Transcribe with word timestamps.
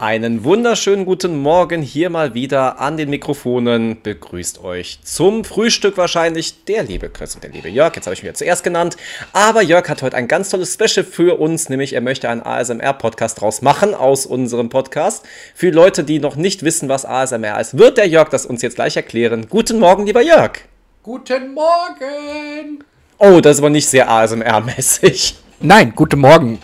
Einen 0.00 0.44
wunderschönen 0.44 1.04
guten 1.04 1.42
Morgen 1.42 1.82
hier 1.82 2.08
mal 2.08 2.32
wieder 2.32 2.78
an 2.78 2.96
den 2.96 3.10
Mikrofonen. 3.10 4.00
Begrüßt 4.00 4.62
euch 4.62 5.00
zum 5.02 5.42
Frühstück 5.44 5.96
wahrscheinlich 5.96 6.62
der 6.66 6.84
liebe 6.84 7.08
Chris 7.08 7.34
und 7.34 7.42
der 7.42 7.50
liebe 7.50 7.68
Jörg. 7.68 7.96
Jetzt 7.96 8.06
habe 8.06 8.14
ich 8.14 8.22
mich 8.22 8.28
ja 8.28 8.34
zuerst 8.34 8.62
genannt. 8.62 8.96
Aber 9.32 9.60
Jörg 9.60 9.88
hat 9.88 10.02
heute 10.02 10.16
ein 10.16 10.28
ganz 10.28 10.50
tolles 10.50 10.72
Special 10.72 11.04
für 11.04 11.40
uns, 11.40 11.68
nämlich 11.68 11.94
er 11.94 12.00
möchte 12.00 12.28
einen 12.28 12.42
ASMR-Podcast 12.42 13.40
draus 13.40 13.60
machen 13.60 13.92
aus 13.92 14.24
unserem 14.24 14.68
Podcast. 14.68 15.26
Für 15.52 15.70
Leute, 15.70 16.04
die 16.04 16.20
noch 16.20 16.36
nicht 16.36 16.62
wissen, 16.62 16.88
was 16.88 17.04
ASMR 17.04 17.60
ist, 17.60 17.76
wird 17.76 17.98
der 17.98 18.06
Jörg 18.06 18.28
das 18.28 18.46
uns 18.46 18.62
jetzt 18.62 18.76
gleich 18.76 18.94
erklären. 18.94 19.48
Guten 19.48 19.80
Morgen, 19.80 20.06
lieber 20.06 20.22
Jörg. 20.22 20.60
Guten 21.02 21.54
Morgen. 21.54 22.84
Oh, 23.18 23.40
das 23.40 23.56
ist 23.56 23.58
aber 23.58 23.70
nicht 23.70 23.88
sehr 23.88 24.08
ASMR-mäßig. 24.08 25.34
Nein, 25.58 25.92
guten 25.96 26.20
Morgen. 26.20 26.60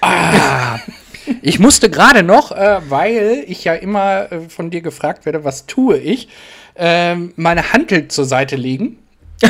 Ah. 0.00 0.80
Ich 1.40 1.58
musste 1.58 1.88
gerade 1.88 2.22
noch, 2.22 2.52
äh, 2.52 2.80
weil 2.88 3.44
ich 3.46 3.64
ja 3.64 3.74
immer 3.74 4.30
äh, 4.30 4.40
von 4.48 4.70
dir 4.70 4.82
gefragt 4.82 5.24
werde, 5.24 5.44
was 5.44 5.66
tue 5.66 5.98
ich, 5.98 6.28
äh, 6.74 7.14
meine 7.36 7.72
Handel 7.72 8.08
zur 8.08 8.24
Seite 8.24 8.56
legen. 8.56 8.98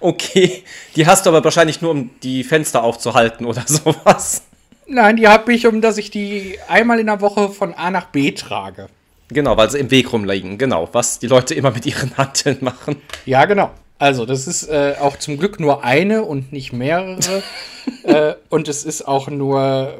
okay, 0.00 0.62
die 0.96 1.06
hast 1.06 1.26
du 1.26 1.30
aber 1.30 1.44
wahrscheinlich 1.44 1.80
nur, 1.80 1.90
um 1.92 2.10
die 2.22 2.44
Fenster 2.44 2.82
aufzuhalten 2.82 3.46
oder 3.46 3.62
sowas. 3.66 4.42
Nein, 4.86 5.16
die 5.16 5.28
habe 5.28 5.52
ich, 5.52 5.66
um 5.66 5.80
dass 5.80 5.98
ich 5.98 6.10
die 6.10 6.58
einmal 6.68 7.00
in 7.00 7.06
der 7.06 7.20
Woche 7.20 7.48
von 7.48 7.74
A 7.74 7.90
nach 7.90 8.06
B 8.06 8.32
trage. 8.32 8.88
Genau, 9.28 9.56
weil 9.56 9.70
sie 9.70 9.78
im 9.78 9.90
Weg 9.90 10.12
rumliegen. 10.12 10.56
Genau, 10.56 10.88
was 10.92 11.18
die 11.18 11.26
Leute 11.26 11.54
immer 11.54 11.72
mit 11.72 11.84
ihren 11.84 12.16
Handeln 12.16 12.58
machen. 12.60 12.96
Ja, 13.24 13.44
genau. 13.44 13.70
Also, 13.98 14.26
das 14.26 14.46
ist 14.46 14.68
äh, 14.68 14.94
auch 15.00 15.16
zum 15.16 15.38
Glück 15.38 15.58
nur 15.58 15.82
eine 15.82 16.22
und 16.22 16.52
nicht 16.52 16.72
mehrere. 16.72 17.42
äh, 18.04 18.34
und 18.50 18.68
es 18.68 18.84
ist 18.84 19.08
auch 19.08 19.28
nur 19.28 19.98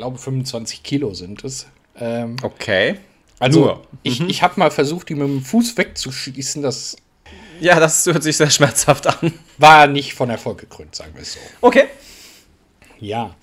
glaube 0.00 0.16
25 0.16 0.82
Kilo 0.82 1.12
sind 1.12 1.44
es. 1.44 1.66
Ähm, 1.96 2.36
okay. 2.42 2.96
Also 3.38 3.60
Nur. 3.60 3.86
ich, 4.02 4.20
mhm. 4.20 4.30
ich 4.30 4.42
habe 4.42 4.54
mal 4.56 4.70
versucht, 4.70 5.10
die 5.10 5.14
mit 5.14 5.28
dem 5.28 5.42
Fuß 5.42 5.76
wegzuschießen. 5.76 6.62
Das 6.62 6.96
ja, 7.60 7.78
das 7.78 8.06
hört 8.06 8.22
sich 8.22 8.38
sehr 8.38 8.48
schmerzhaft 8.48 9.06
an. 9.06 9.34
War 9.58 9.86
nicht 9.86 10.14
von 10.14 10.30
Erfolg 10.30 10.58
gekrönt, 10.58 10.94
sagen 10.94 11.12
wir 11.14 11.20
es 11.20 11.34
so. 11.34 11.40
Okay. 11.60 11.84
Ja. 12.98 13.34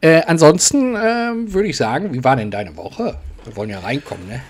Äh, 0.00 0.22
ansonsten 0.26 0.96
äh, 0.96 1.52
würde 1.52 1.68
ich 1.68 1.76
sagen, 1.76 2.12
wie 2.12 2.24
war 2.24 2.34
denn 2.34 2.50
deine 2.50 2.76
Woche? 2.76 3.18
Wir 3.44 3.54
wollen 3.54 3.70
ja 3.70 3.78
reinkommen, 3.78 4.26
ne? 4.26 4.42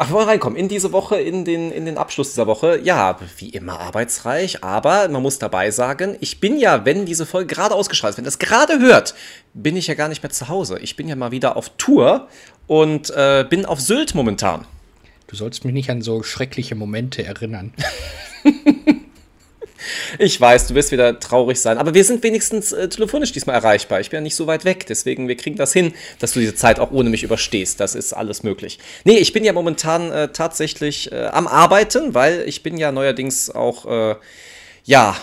Ach, 0.00 0.10
wir 0.10 0.14
wollen 0.14 0.28
reinkommen. 0.28 0.56
In 0.56 0.68
diese 0.68 0.92
Woche, 0.92 1.16
in 1.16 1.44
den, 1.44 1.72
in 1.72 1.84
den 1.84 1.98
Abschluss 1.98 2.28
dieser 2.28 2.46
Woche. 2.46 2.78
Ja, 2.84 3.18
wie 3.38 3.48
immer 3.48 3.80
arbeitsreich, 3.80 4.62
aber 4.62 5.08
man 5.08 5.20
muss 5.20 5.40
dabei 5.40 5.72
sagen, 5.72 6.16
ich 6.20 6.38
bin 6.38 6.56
ja, 6.56 6.84
wenn 6.84 7.04
diese 7.04 7.26
Folge 7.26 7.52
gerade 7.52 7.74
ausgestrahlt 7.74 8.12
ist, 8.12 8.18
wenn 8.18 8.24
das 8.24 8.38
gerade 8.38 8.78
hört, 8.78 9.16
bin 9.54 9.76
ich 9.76 9.88
ja 9.88 9.94
gar 9.94 10.08
nicht 10.08 10.22
mehr 10.22 10.30
zu 10.30 10.48
Hause. 10.48 10.78
Ich 10.78 10.94
bin 10.94 11.08
ja 11.08 11.16
mal 11.16 11.32
wieder 11.32 11.56
auf 11.56 11.70
Tour 11.78 12.28
und 12.68 13.10
äh, 13.10 13.44
bin 13.50 13.66
auf 13.66 13.80
Sylt 13.80 14.14
momentan. 14.14 14.66
Du 15.26 15.34
sollst 15.34 15.64
mich 15.64 15.74
nicht 15.74 15.90
an 15.90 16.00
so 16.00 16.22
schreckliche 16.22 16.76
Momente 16.76 17.24
erinnern. 17.24 17.74
Ich 20.18 20.40
weiß, 20.40 20.68
du 20.68 20.74
wirst 20.74 20.92
wieder 20.92 21.18
traurig 21.20 21.60
sein, 21.60 21.78
aber 21.78 21.94
wir 21.94 22.04
sind 22.04 22.22
wenigstens 22.22 22.72
äh, 22.72 22.88
telefonisch 22.88 23.32
diesmal 23.32 23.56
erreichbar. 23.56 24.00
Ich 24.00 24.10
bin 24.10 24.18
ja 24.18 24.22
nicht 24.22 24.36
so 24.36 24.46
weit 24.46 24.64
weg, 24.64 24.86
deswegen 24.86 25.28
wir 25.28 25.36
kriegen 25.36 25.56
das 25.56 25.72
hin, 25.72 25.94
dass 26.18 26.32
du 26.32 26.40
diese 26.40 26.54
Zeit 26.54 26.80
auch 26.80 26.90
ohne 26.90 27.10
mich 27.10 27.22
überstehst. 27.22 27.80
Das 27.80 27.94
ist 27.94 28.12
alles 28.12 28.42
möglich. 28.42 28.78
Nee, 29.04 29.18
ich 29.18 29.32
bin 29.32 29.44
ja 29.44 29.52
momentan 29.52 30.10
äh, 30.10 30.28
tatsächlich 30.28 31.12
äh, 31.12 31.26
am 31.26 31.46
Arbeiten, 31.46 32.14
weil 32.14 32.44
ich 32.46 32.62
bin 32.62 32.78
ja 32.78 32.92
neuerdings 32.92 33.50
auch 33.50 33.86
äh, 33.86 34.16
ja, 34.88 35.14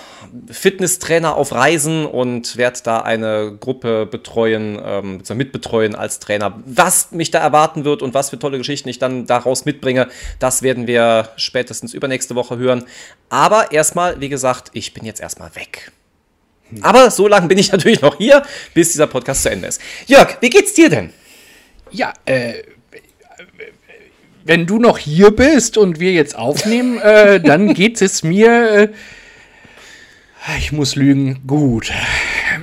Fitnesstrainer 0.51 1.35
auf 1.35 1.51
Reisen 1.51 2.05
und 2.05 2.55
werde 2.55 2.79
da 2.83 2.99
eine 2.99 3.57
Gruppe 3.59 4.05
betreuen, 4.05 4.79
ähm, 4.83 5.21
mitbetreuen 5.33 5.95
als 5.95 6.19
Trainer. 6.19 6.61
Was 6.67 7.11
mich 7.11 7.31
da 7.31 7.39
erwarten 7.39 7.83
wird 7.83 8.03
und 8.03 8.13
was 8.13 8.29
für 8.29 8.37
tolle 8.37 8.59
Geschichten 8.59 8.89
ich 8.89 8.99
dann 8.99 9.25
daraus 9.25 9.65
mitbringe, 9.65 10.07
das 10.37 10.61
werden 10.61 10.85
wir 10.85 11.29
spätestens 11.37 11.95
übernächste 11.95 12.35
Woche 12.35 12.57
hören. 12.57 12.83
Aber 13.29 13.71
erstmal, 13.71 14.21
wie 14.21 14.29
gesagt, 14.29 14.69
ich 14.73 14.93
bin 14.93 15.03
jetzt 15.03 15.19
erstmal 15.19 15.55
weg. 15.55 15.91
Aber 16.81 17.09
so 17.09 17.27
lange 17.27 17.47
bin 17.47 17.57
ich 17.57 17.71
natürlich 17.71 18.01
noch 18.01 18.19
hier, 18.19 18.43
bis 18.75 18.91
dieser 18.91 19.07
Podcast 19.07 19.41
zu 19.41 19.49
Ende 19.49 19.67
ist. 19.67 19.81
Jörg, 20.05 20.37
wie 20.41 20.51
geht's 20.51 20.75
dir 20.75 20.89
denn? 20.89 21.11
Ja, 21.89 22.13
äh, 22.25 22.53
wenn 24.43 24.67
du 24.67 24.77
noch 24.77 24.99
hier 24.99 25.31
bist 25.31 25.75
und 25.75 25.99
wir 25.99 26.11
jetzt 26.11 26.37
aufnehmen, 26.37 26.99
äh, 26.99 27.41
dann 27.41 27.73
geht 27.73 27.99
es 27.99 28.23
mir 28.23 28.71
äh, 28.71 28.89
ich 30.57 30.71
muss 30.71 30.95
lügen. 30.95 31.41
Gut. 31.47 31.91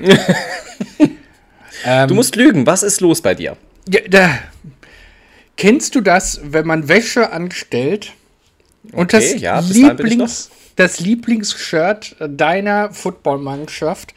ähm, 1.85 2.09
du 2.09 2.15
musst 2.15 2.37
lügen. 2.37 2.67
Was 2.67 2.83
ist 2.83 3.01
los 3.01 3.21
bei 3.21 3.35
dir? 3.35 3.57
Ja, 3.89 4.01
da, 4.09 4.39
kennst 5.57 5.95
du 5.95 6.01
das, 6.01 6.41
wenn 6.45 6.67
man 6.67 6.89
Wäsche 6.89 7.33
anstellt 7.33 8.13
und 8.93 9.15
okay, 9.15 9.33
das, 9.33 9.41
ja, 9.41 9.61
Lieblings, 9.61 10.51
das 10.77 11.01
Lieblingsshirt 11.01 12.17
deiner 12.21 12.93
Footballmannschaft 12.93 14.15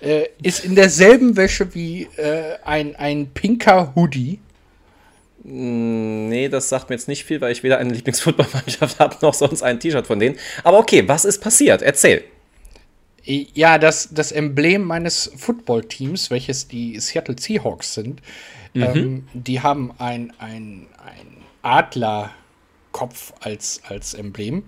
äh, 0.00 0.24
ist 0.42 0.64
in 0.64 0.74
derselben 0.74 1.36
Wäsche 1.36 1.74
wie 1.74 2.08
äh, 2.16 2.56
ein, 2.64 2.96
ein 2.96 3.30
pinker 3.32 3.92
Hoodie? 3.94 4.40
Hm, 5.44 6.28
nee, 6.28 6.48
das 6.48 6.68
sagt 6.68 6.90
mir 6.90 6.96
jetzt 6.96 7.08
nicht 7.08 7.24
viel, 7.24 7.40
weil 7.40 7.52
ich 7.52 7.62
weder 7.62 7.78
eine 7.78 7.92
Lieblingsfootballmannschaft 7.92 8.98
habe 8.98 9.16
noch 9.22 9.34
sonst 9.34 9.62
ein 9.62 9.80
T-Shirt 9.80 10.06
von 10.06 10.18
denen. 10.18 10.36
Aber 10.64 10.78
okay, 10.78 11.06
was 11.06 11.24
ist 11.24 11.40
passiert? 11.40 11.82
Erzähl. 11.82 12.24
Ja, 13.24 13.78
das, 13.78 14.08
das 14.12 14.32
Emblem 14.32 14.82
meines 14.82 15.30
Footballteams, 15.36 16.30
welches 16.30 16.66
die 16.66 16.98
Seattle 16.98 17.36
Seahawks 17.38 17.94
sind, 17.94 18.20
mhm. 18.74 18.82
ähm, 18.82 19.28
die 19.32 19.60
haben 19.60 19.92
ein, 19.98 20.32
ein, 20.38 20.88
ein 21.04 21.36
Adlerkopf 21.62 23.32
als, 23.40 23.80
als 23.84 24.14
Emblem. 24.14 24.64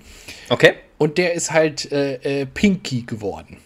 Okay. 0.48 0.74
Und 0.98 1.18
der 1.18 1.34
ist 1.34 1.50
halt 1.50 1.90
äh, 1.90 2.42
äh, 2.42 2.46
pinky 2.46 3.02
geworden. 3.02 3.58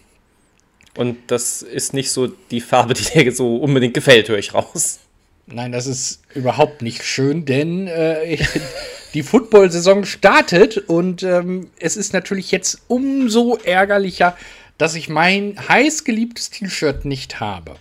Und 0.97 1.17
das 1.27 1.61
ist 1.61 1.93
nicht 1.93 2.11
so 2.11 2.27
die 2.27 2.61
Farbe, 2.61 2.93
die 2.93 3.03
dir 3.03 3.31
so 3.31 3.57
unbedingt 3.57 3.93
gefällt, 3.93 4.27
höre 4.27 4.39
ich 4.39 4.53
raus. 4.53 4.99
Nein, 5.45 5.71
das 5.71 5.87
ist 5.87 6.21
überhaupt 6.33 6.81
nicht 6.81 7.03
schön, 7.03 7.45
denn 7.45 7.87
äh, 7.87 8.37
die 9.13 9.23
Football-Saison 9.23 10.05
startet 10.05 10.77
und 10.77 11.23
ähm, 11.23 11.69
es 11.79 11.97
ist 11.97 12.13
natürlich 12.13 12.51
jetzt 12.51 12.81
umso 12.87 13.57
ärgerlicher, 13.63 14.35
dass 14.79 14.95
ich 14.95 15.09
mein 15.09 15.55
heißgeliebtes 15.67 16.49
T-Shirt 16.49 17.05
nicht 17.05 17.39
habe. 17.39 17.75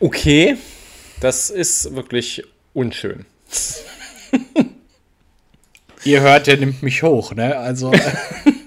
Okay, 0.00 0.56
das 1.20 1.50
ist 1.50 1.94
wirklich 1.94 2.42
unschön. 2.72 3.26
Ihr 6.04 6.22
hört, 6.22 6.46
der 6.46 6.56
nimmt 6.56 6.82
mich 6.82 7.02
hoch, 7.02 7.34
ne? 7.34 7.56
Also. 7.56 7.92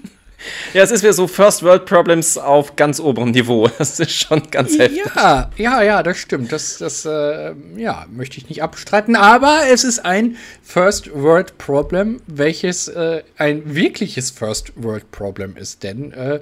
Ja, 0.74 0.82
es 0.82 0.90
ist 0.90 1.02
wieder 1.04 1.12
so 1.12 1.28
First 1.28 1.62
World 1.62 1.86
Problems 1.86 2.36
auf 2.36 2.74
ganz 2.74 2.98
oberem 2.98 3.30
Niveau. 3.30 3.70
Das 3.78 4.00
ist 4.00 4.10
schon 4.10 4.42
ganz 4.50 4.76
heftig. 4.76 5.02
Ja, 5.14 5.48
ja, 5.56 5.82
ja, 5.82 6.02
das 6.02 6.18
stimmt. 6.18 6.50
Das, 6.50 6.78
das 6.78 7.04
äh, 7.04 7.54
ja, 7.76 8.06
möchte 8.10 8.38
ich 8.38 8.48
nicht 8.48 8.60
abstreiten. 8.60 9.14
Aber 9.14 9.60
es 9.70 9.84
ist 9.84 10.00
ein 10.04 10.36
First 10.64 11.14
World 11.14 11.58
Problem, 11.58 12.20
welches 12.26 12.88
äh, 12.88 13.22
ein 13.38 13.76
wirkliches 13.76 14.32
First 14.32 14.72
World 14.74 15.12
Problem 15.12 15.56
ist. 15.56 15.84
Denn, 15.84 16.10
äh, 16.10 16.40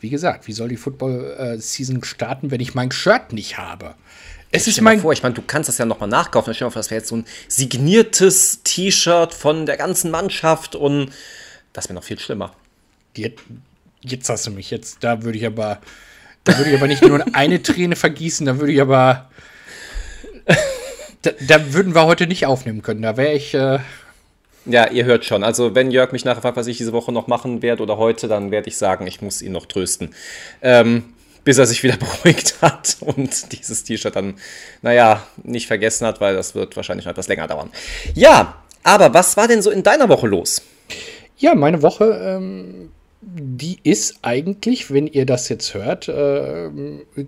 wie 0.00 0.08
gesagt, 0.08 0.46
wie 0.48 0.52
soll 0.52 0.70
die 0.70 0.78
Football 0.78 1.58
Season 1.58 2.02
starten, 2.04 2.50
wenn 2.50 2.60
ich 2.60 2.74
mein 2.74 2.90
Shirt 2.90 3.34
nicht 3.34 3.58
habe? 3.58 3.96
Es 4.50 4.66
ist 4.66 4.80
mein 4.80 5.00
vor, 5.00 5.12
ich 5.12 5.22
meine, 5.22 5.34
du 5.34 5.42
kannst 5.46 5.68
das 5.68 5.76
ja 5.76 5.84
nochmal 5.84 6.08
nachkaufen. 6.08 6.54
Stell 6.54 6.64
dir 6.64 6.70
mal 6.70 6.72
vor, 6.72 6.80
das 6.80 6.90
wäre 6.90 7.00
jetzt 7.00 7.08
so 7.08 7.16
ein 7.16 7.26
signiertes 7.48 8.62
T-Shirt 8.62 9.34
von 9.34 9.66
der 9.66 9.76
ganzen 9.76 10.10
Mannschaft 10.10 10.74
und 10.74 11.10
das 11.74 11.84
wäre 11.90 11.94
noch 11.94 12.04
viel 12.04 12.18
schlimmer. 12.18 12.54
Die, 13.16 13.34
jetzt 14.04 14.28
hast 14.28 14.46
du 14.46 14.50
mich. 14.50 14.70
Jetzt, 14.70 14.98
da 15.00 15.22
würde 15.22 15.38
ich 15.38 15.46
aber, 15.46 15.80
da 16.44 16.56
würde 16.58 16.70
ich 16.70 16.76
aber 16.76 16.86
nicht 16.86 17.02
nur 17.02 17.24
eine 17.34 17.62
Träne 17.62 17.96
vergießen, 17.96 18.46
da 18.46 18.58
würde 18.58 18.72
ich 18.72 18.80
aber, 18.80 19.30
da, 21.22 21.30
da, 21.40 21.72
würden 21.72 21.94
wir 21.94 22.04
heute 22.04 22.26
nicht 22.26 22.46
aufnehmen 22.46 22.82
können. 22.82 23.02
Da 23.02 23.16
wäre 23.16 23.32
ich. 23.32 23.54
Äh 23.54 23.78
ja, 24.66 24.88
ihr 24.90 25.04
hört 25.04 25.24
schon. 25.24 25.44
Also, 25.44 25.74
wenn 25.74 25.90
Jörg 25.90 26.12
mich 26.12 26.24
nachher 26.24 26.40
fragt, 26.40 26.56
was 26.56 26.66
ich 26.66 26.78
diese 26.78 26.92
Woche 26.92 27.12
noch 27.12 27.26
machen 27.26 27.60
werde 27.60 27.82
oder 27.82 27.98
heute, 27.98 28.28
dann 28.28 28.50
werde 28.50 28.68
ich 28.68 28.76
sagen, 28.76 29.06
ich 29.06 29.20
muss 29.20 29.42
ihn 29.42 29.52
noch 29.52 29.66
trösten. 29.66 30.14
Ähm, 30.62 31.04
bis 31.44 31.58
er 31.58 31.66
sich 31.66 31.82
wieder 31.82 31.96
beruhigt 32.24 32.62
hat 32.62 32.96
und 33.00 33.52
dieses 33.52 33.84
T-Shirt 33.84 34.16
dann, 34.16 34.34
naja, 34.82 35.22
nicht 35.42 35.66
vergessen 35.66 36.06
hat, 36.06 36.20
weil 36.20 36.34
das 36.34 36.54
wird 36.54 36.76
wahrscheinlich 36.76 37.04
noch 37.04 37.12
etwas 37.12 37.28
länger 37.28 37.46
dauern. 37.46 37.70
Ja, 38.14 38.62
aber 38.82 39.12
was 39.14 39.36
war 39.36 39.48
denn 39.48 39.62
so 39.62 39.70
in 39.70 39.82
deiner 39.82 40.08
Woche 40.08 40.26
los? 40.26 40.62
Ja, 41.36 41.54
meine 41.54 41.82
Woche 41.82 42.04
ähm, 42.04 42.90
die 43.26 43.78
ist 43.82 44.18
eigentlich, 44.22 44.92
wenn 44.92 45.06
ihr 45.06 45.26
das 45.26 45.48
jetzt 45.48 45.74
hört, 45.74 46.08
äh, 46.08 46.70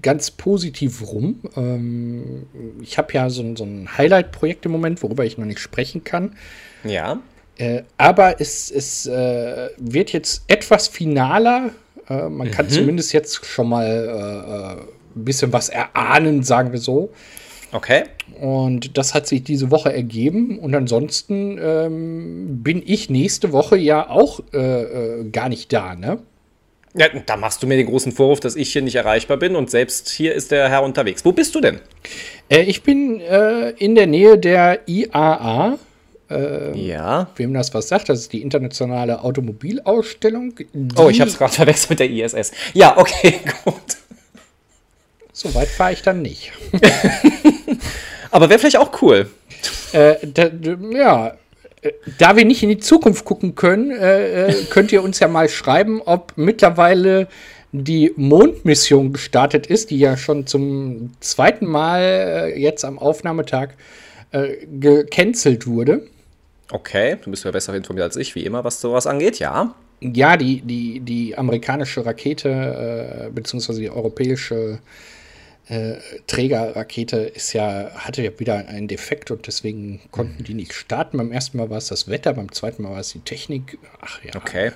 ganz 0.03 0.31
positiv 0.31 1.07
rum. 1.07 1.41
Ähm, 1.57 2.47
ich 2.83 2.99
habe 2.99 3.13
ja 3.13 3.31
so, 3.31 3.57
so 3.57 3.65
ein 3.65 3.89
Highlight-Projekt 3.97 4.67
im 4.67 4.73
Moment, 4.73 5.03
worüber 5.03 5.25
ich 5.25 5.39
noch 5.39 5.47
nicht 5.47 5.61
sprechen 5.61 6.05
kann. 6.05 6.37
Ja. 6.85 7.21
Äh, 7.59 7.83
aber 7.97 8.41
es, 8.41 8.71
es 8.71 9.07
äh, 9.07 9.71
wird 9.79 10.13
jetzt 10.13 10.45
etwas 10.49 10.89
finaler. 10.89 11.71
Äh, 12.09 12.29
man 12.29 12.49
mhm. 12.49 12.51
kann 12.53 12.69
zumindest 12.69 13.13
jetzt 13.13 13.45
schon 13.47 13.69
mal 13.69 13.87
äh, 13.87 14.81
äh, 14.81 14.81
ein 15.17 15.25
bisschen 15.25 15.53
was 15.53 15.69
erahnen, 15.69 16.43
sagen 16.43 16.73
wir 16.73 16.79
so. 16.79 17.11
Okay. 17.77 18.05
Und 18.41 18.97
das 18.97 19.13
hat 19.13 19.27
sich 19.27 19.45
diese 19.45 19.71
Woche 19.71 19.93
ergeben. 19.93 20.59
Und 20.59 20.75
ansonsten 20.75 21.59
ähm, 21.63 22.63
bin 22.63 22.83
ich 22.85 23.11
nächste 23.11 23.53
Woche 23.53 23.77
ja 23.77 24.09
auch 24.09 24.41
äh, 24.55 24.83
äh, 25.21 25.31
gar 25.31 25.51
nicht 25.51 25.75
da, 25.75 25.95
ne? 25.95 26.19
Ja, 26.95 27.09
da 27.09 27.37
machst 27.37 27.63
du 27.63 27.67
mir 27.67 27.77
den 27.77 27.87
großen 27.87 28.13
Vorwurf, 28.13 28.41
dass 28.41 28.57
ich 28.57 28.73
hier 28.73 28.81
nicht 28.81 28.95
erreichbar 28.95 29.37
bin 29.37 29.55
und 29.57 29.71
selbst 29.71 30.09
hier 30.09 30.35
ist 30.35 30.51
der 30.51 30.71
Herr 30.71 30.83
unterwegs. 30.83 31.23
Wo 31.27 31.33
bist 31.33 31.55
du 31.55 31.61
denn? 31.61 31.81
Äh, 32.49 32.63
ich 32.63 32.83
bin 32.83 33.21
äh, 33.21 33.73
in 33.73 33.95
der 33.95 34.07
Nähe 34.07 34.39
der 34.39 34.81
IAA. 34.89 35.79
ja. 36.75 37.29
Wem 37.37 37.53
das 37.53 37.75
was 37.75 37.89
sagt, 37.89 38.09
das 38.09 38.21
ist 38.21 38.33
die 38.33 38.41
internationale 38.41 39.23
Automobilausstellung. 39.23 40.55
Oh, 40.97 41.11
ich 41.11 41.21
habe 41.21 41.31
es 41.31 41.37
gerade 41.37 41.53
verwechselt 41.53 41.91
mit 41.91 42.01
der 42.01 42.11
ISS. 42.11 42.53
Ja, 42.73 42.97
okay, 42.97 43.41
gut. 43.65 43.99
So 45.39 45.55
weit 45.55 45.69
fahre 45.69 45.93
ich 45.93 46.01
dann 46.01 46.23
nicht. 46.23 46.51
Aber 48.31 48.49
wäre 48.49 48.59
vielleicht 48.59 48.79
auch 48.79 49.03
cool. 49.03 49.29
Äh, 49.93 50.15
da, 50.27 50.51
ja, 50.93 51.37
äh, 51.83 51.93
da 52.19 52.37
wir 52.37 52.45
nicht 52.45 52.63
in 52.63 52.69
die 52.69 52.79
Zukunft 52.79 53.25
gucken 53.25 53.55
können, 53.55 53.91
äh, 53.91 54.49
äh, 54.49 54.65
könnt 54.71 54.93
ihr 54.93 55.03
uns 55.03 55.21
ja 55.21 55.29
mal 55.29 55.49
schreiben, 55.49 56.01
ob 56.05 56.33
mittlerweile 56.37 57.29
die 57.73 58.13
Mondmission 58.17 59.13
gestartet 59.13 59.67
ist, 59.67 59.91
die 59.91 59.99
ja 59.99 60.17
schon 60.17 60.47
zum 60.47 61.13
zweiten 61.21 61.67
Mal 61.67 62.01
äh, 62.55 62.61
jetzt 62.61 62.85
am 62.85 62.99
Aufnahmetag 62.99 63.71
äh, 64.33 64.67
gecancelt 64.81 65.67
wurde. 65.67 66.07
Okay, 66.71 67.17
du 67.23 67.31
bist 67.31 67.45
ja 67.45 67.51
besser 67.51 67.75
informiert 67.75 68.05
als 68.05 68.17
ich, 68.17 68.35
wie 68.35 68.45
immer, 68.45 68.65
was 68.65 68.81
sowas 68.81 69.07
angeht, 69.07 69.39
ja. 69.39 69.75
Ja, 70.01 70.37
die, 70.37 70.61
die, 70.61 71.01
die 71.01 71.39
amerikanische 71.39 72.05
Rakete, 72.05 73.29
äh, 73.29 73.31
beziehungsweise 73.31 73.81
die 73.81 73.91
europäische 73.91 74.55
äh, 74.55 74.77
Trägerrakete 75.69 77.17
ist 77.17 77.53
ja, 77.53 77.91
hatte 77.97 78.23
ja 78.23 78.39
wieder 78.39 78.69
einen 78.69 78.87
Defekt 78.87 79.33
und 79.33 79.49
deswegen 79.49 80.01
konnten 80.13 80.45
die 80.45 80.55
nicht 80.55 80.73
starten. 80.73 81.19
Beim 81.19 81.33
ersten 81.33 81.59
Mal 81.59 81.71
war 81.71 81.79
es 81.79 81.89
das 81.89 82.09
Wetter, 82.09 82.35
beim 82.35 82.53
zweiten 82.53 82.85
Mal 82.85 82.93
war 82.93 83.01
es 83.01 83.11
die 83.11 83.21
Technik. 83.21 83.77
Ach 84.01 84.23
ja. 84.23 84.37
Okay. 84.37 84.73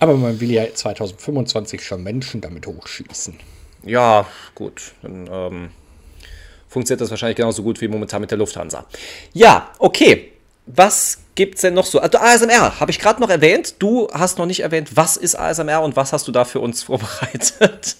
Aber 0.00 0.16
man 0.16 0.40
will 0.40 0.50
ja 0.50 0.64
2025 0.72 1.84
schon 1.84 2.02
Menschen 2.02 2.40
damit 2.40 2.66
hochschießen. 2.66 3.38
Ja, 3.84 4.26
gut. 4.56 4.94
Dann 5.02 5.28
ähm, 5.30 5.70
funktioniert 6.68 7.02
das 7.02 7.10
wahrscheinlich 7.10 7.36
genauso 7.36 7.62
gut 7.62 7.80
wie 7.80 7.86
momentan 7.86 8.20
mit 8.20 8.32
der 8.32 8.38
Lufthansa. 8.38 8.86
Ja, 9.32 9.70
okay. 9.78 10.32
Was 10.66 11.18
gibt's 11.36 11.60
denn 11.62 11.74
noch 11.74 11.86
so? 11.86 12.00
Also 12.00 12.18
ASMR 12.18 12.80
habe 12.80 12.90
ich 12.90 12.98
gerade 12.98 13.20
noch 13.20 13.30
erwähnt. 13.30 13.76
Du 13.78 14.08
hast 14.12 14.38
noch 14.38 14.46
nicht 14.46 14.60
erwähnt, 14.60 14.96
was 14.96 15.16
ist 15.16 15.36
ASMR 15.36 15.82
und 15.82 15.94
was 15.96 16.12
hast 16.12 16.26
du 16.26 16.32
da 16.32 16.44
für 16.44 16.60
uns 16.60 16.82
vorbereitet? 16.84 17.96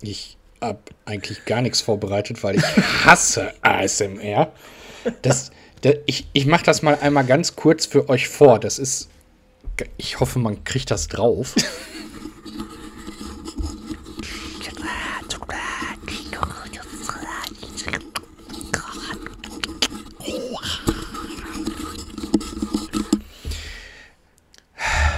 Ich 0.00 0.36
habe 0.64 0.80
eigentlich 1.04 1.44
gar 1.44 1.60
nichts 1.60 1.80
vorbereitet, 1.80 2.42
weil 2.42 2.56
ich 2.56 2.64
hasse 3.04 3.52
ASMR. 3.62 4.52
Das, 5.22 5.50
das, 5.82 5.94
ich 6.06 6.26
ich 6.32 6.46
mache 6.46 6.64
das 6.64 6.82
mal 6.82 6.98
einmal 7.00 7.24
ganz 7.24 7.56
kurz 7.56 7.86
für 7.86 8.08
euch 8.08 8.28
vor. 8.28 8.58
Das 8.58 8.78
ist, 8.78 9.08
ich 9.96 10.20
hoffe, 10.20 10.38
man 10.38 10.64
kriegt 10.64 10.90
das 10.90 11.08
drauf. 11.08 11.54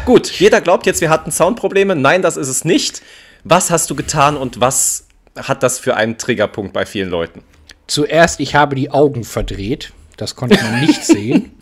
Gut, 0.05 0.31
jeder 0.31 0.61
glaubt 0.61 0.87
jetzt, 0.87 1.01
wir 1.01 1.11
hatten 1.11 1.33
Soundprobleme. 1.33 1.97
Nein, 1.97 2.23
das 2.23 2.37
ist 2.37 2.47
es 2.47 2.65
nicht. 2.65 3.03
Was 3.43 3.73
hast 3.73 3.91
du 3.91 3.97
getan 3.97 4.37
und 4.37 4.61
was 4.61 5.06
hat 5.37 5.63
das 5.63 5.79
für 5.79 5.97
einen 5.97 6.19
Triggerpunkt 6.19 6.73
bei 6.73 6.87
vielen 6.87 7.11
Leuten? 7.11 7.43
Zuerst, 7.87 8.41
ich 8.41 8.55
habe 8.55 8.75
die 8.75 8.91
Augen 8.91 9.25
verdreht. 9.25 9.93
Das 10.17 10.35
konnte 10.35 10.63
man 10.63 10.81
nicht 10.81 11.05
sehen. 11.07 11.53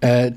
Äh, 0.00 0.26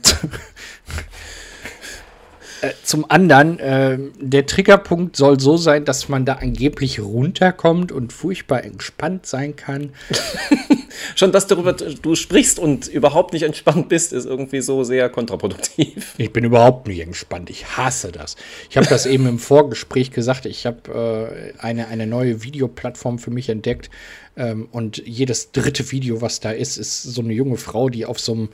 äh, 2.62 2.71
zum 2.83 3.10
anderen, 3.10 3.60
äh, 3.60 3.98
der 4.19 4.45
Triggerpunkt 4.45 5.16
soll 5.16 5.39
so 5.39 5.57
sein, 5.57 5.86
dass 5.86 6.10
man 6.10 6.25
da 6.25 6.33
angeblich 6.33 7.00
runterkommt 7.00 7.92
und 7.92 8.13
furchtbar 8.13 8.63
entspannt 8.63 9.25
sein 9.25 9.56
kann. 9.56 9.94
Schon, 11.16 11.31
dass 11.31 11.48
darüber 11.48 11.74
du 11.74 12.16
sprichst 12.16 12.60
und 12.60 12.88
überhaupt 12.88 13.34
nicht 13.34 13.44
entspannt 13.44 13.90
bist, 13.90 14.13
ist 14.13 14.25
irgendwie 14.25 14.62
so 14.62 14.84
sehr 14.84 15.10
kontraproduktiv. 15.10 16.16
Ich 16.18 16.34
bin 16.34 16.44
überhaupt 16.44 16.88
nicht 16.88 17.00
entspannt. 17.00 17.50
Ich 17.50 17.78
hasse 17.78 18.12
das. 18.12 18.36
Ich 18.69 18.78
habe 18.78 18.88
das 18.88 19.06
eben 19.06 19.25
im 19.25 19.40
Vorgespräch 19.40 20.12
gesagt. 20.12 20.46
Ich 20.46 20.66
habe 20.66 21.54
äh, 21.57 21.60
eine, 21.60 21.88
eine 21.88 22.07
neue 22.07 22.44
Videoplattform 22.44 23.19
für 23.19 23.31
mich 23.31 23.50
entdeckt. 23.50 23.90
Ähm, 24.36 24.68
und 24.72 24.98
jedes 25.06 25.51
dritte 25.51 25.92
Video, 25.92 26.22
was 26.22 26.40
da 26.40 26.51
ist, 26.51 26.78
ist 26.78 27.04
so 27.04 27.22
eine 27.22 27.34
junge 27.34 27.57
Frau, 27.57 27.90
die 27.90 28.06
auf 28.06 28.19
so 28.19 28.34
einem 28.34 28.50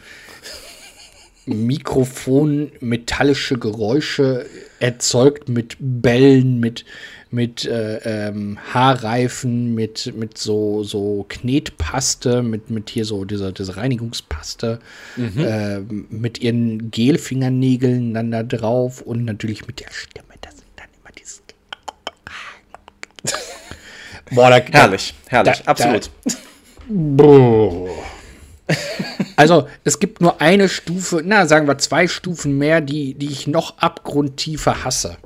Mikrofon 1.45 2.71
metallische 2.79 3.57
Geräusche 3.57 4.45
erzeugt 4.79 5.47
mit 5.47 5.77
Bällen, 5.79 6.59
mit, 6.59 6.85
mit 7.29 7.65
äh, 7.65 8.27
ähm, 8.29 8.57
Haarreifen, 8.73 9.75
mit, 9.75 10.13
mit 10.15 10.37
so, 10.37 10.83
so 10.83 11.25
Knetpaste, 11.29 12.41
mit, 12.41 12.69
mit 12.71 12.89
hier 12.89 13.05
so 13.05 13.25
dieser, 13.25 13.51
dieser 13.51 13.77
Reinigungspaste, 13.77 14.79
äh, 15.17 15.79
mit 15.79 16.39
ihren 16.41 16.89
Gelfingernägeln 16.91 18.13
dann 18.13 18.31
da 18.31 18.41
drauf 18.43 19.01
und 19.01 19.23
natürlich 19.25 19.67
mit 19.67 19.79
der 19.79 19.91
Stimme. 19.91 20.25
Das 20.41 20.55
sind 20.55 20.67
dann 20.75 20.87
immer 20.99 21.11
dieses. 21.17 21.43
Boah, 24.33 24.49
da, 24.49 24.57
Herrlich, 24.57 25.13
herrlich, 25.27 25.59
Da- 25.59 25.71
absolut. 25.71 26.09
Boah. 26.89 27.89
Also, 29.35 29.67
es 29.83 29.99
gibt 29.99 30.21
nur 30.21 30.41
eine 30.41 30.69
Stufe, 30.69 31.21
na, 31.23 31.45
sagen 31.45 31.67
wir 31.67 31.77
zwei 31.77 32.07
Stufen 32.07 32.57
mehr, 32.57 32.81
die, 32.81 33.13
die 33.13 33.31
ich 33.31 33.47
noch 33.47 33.77
abgrundtiefer 33.79 34.83
hasse. 34.83 35.17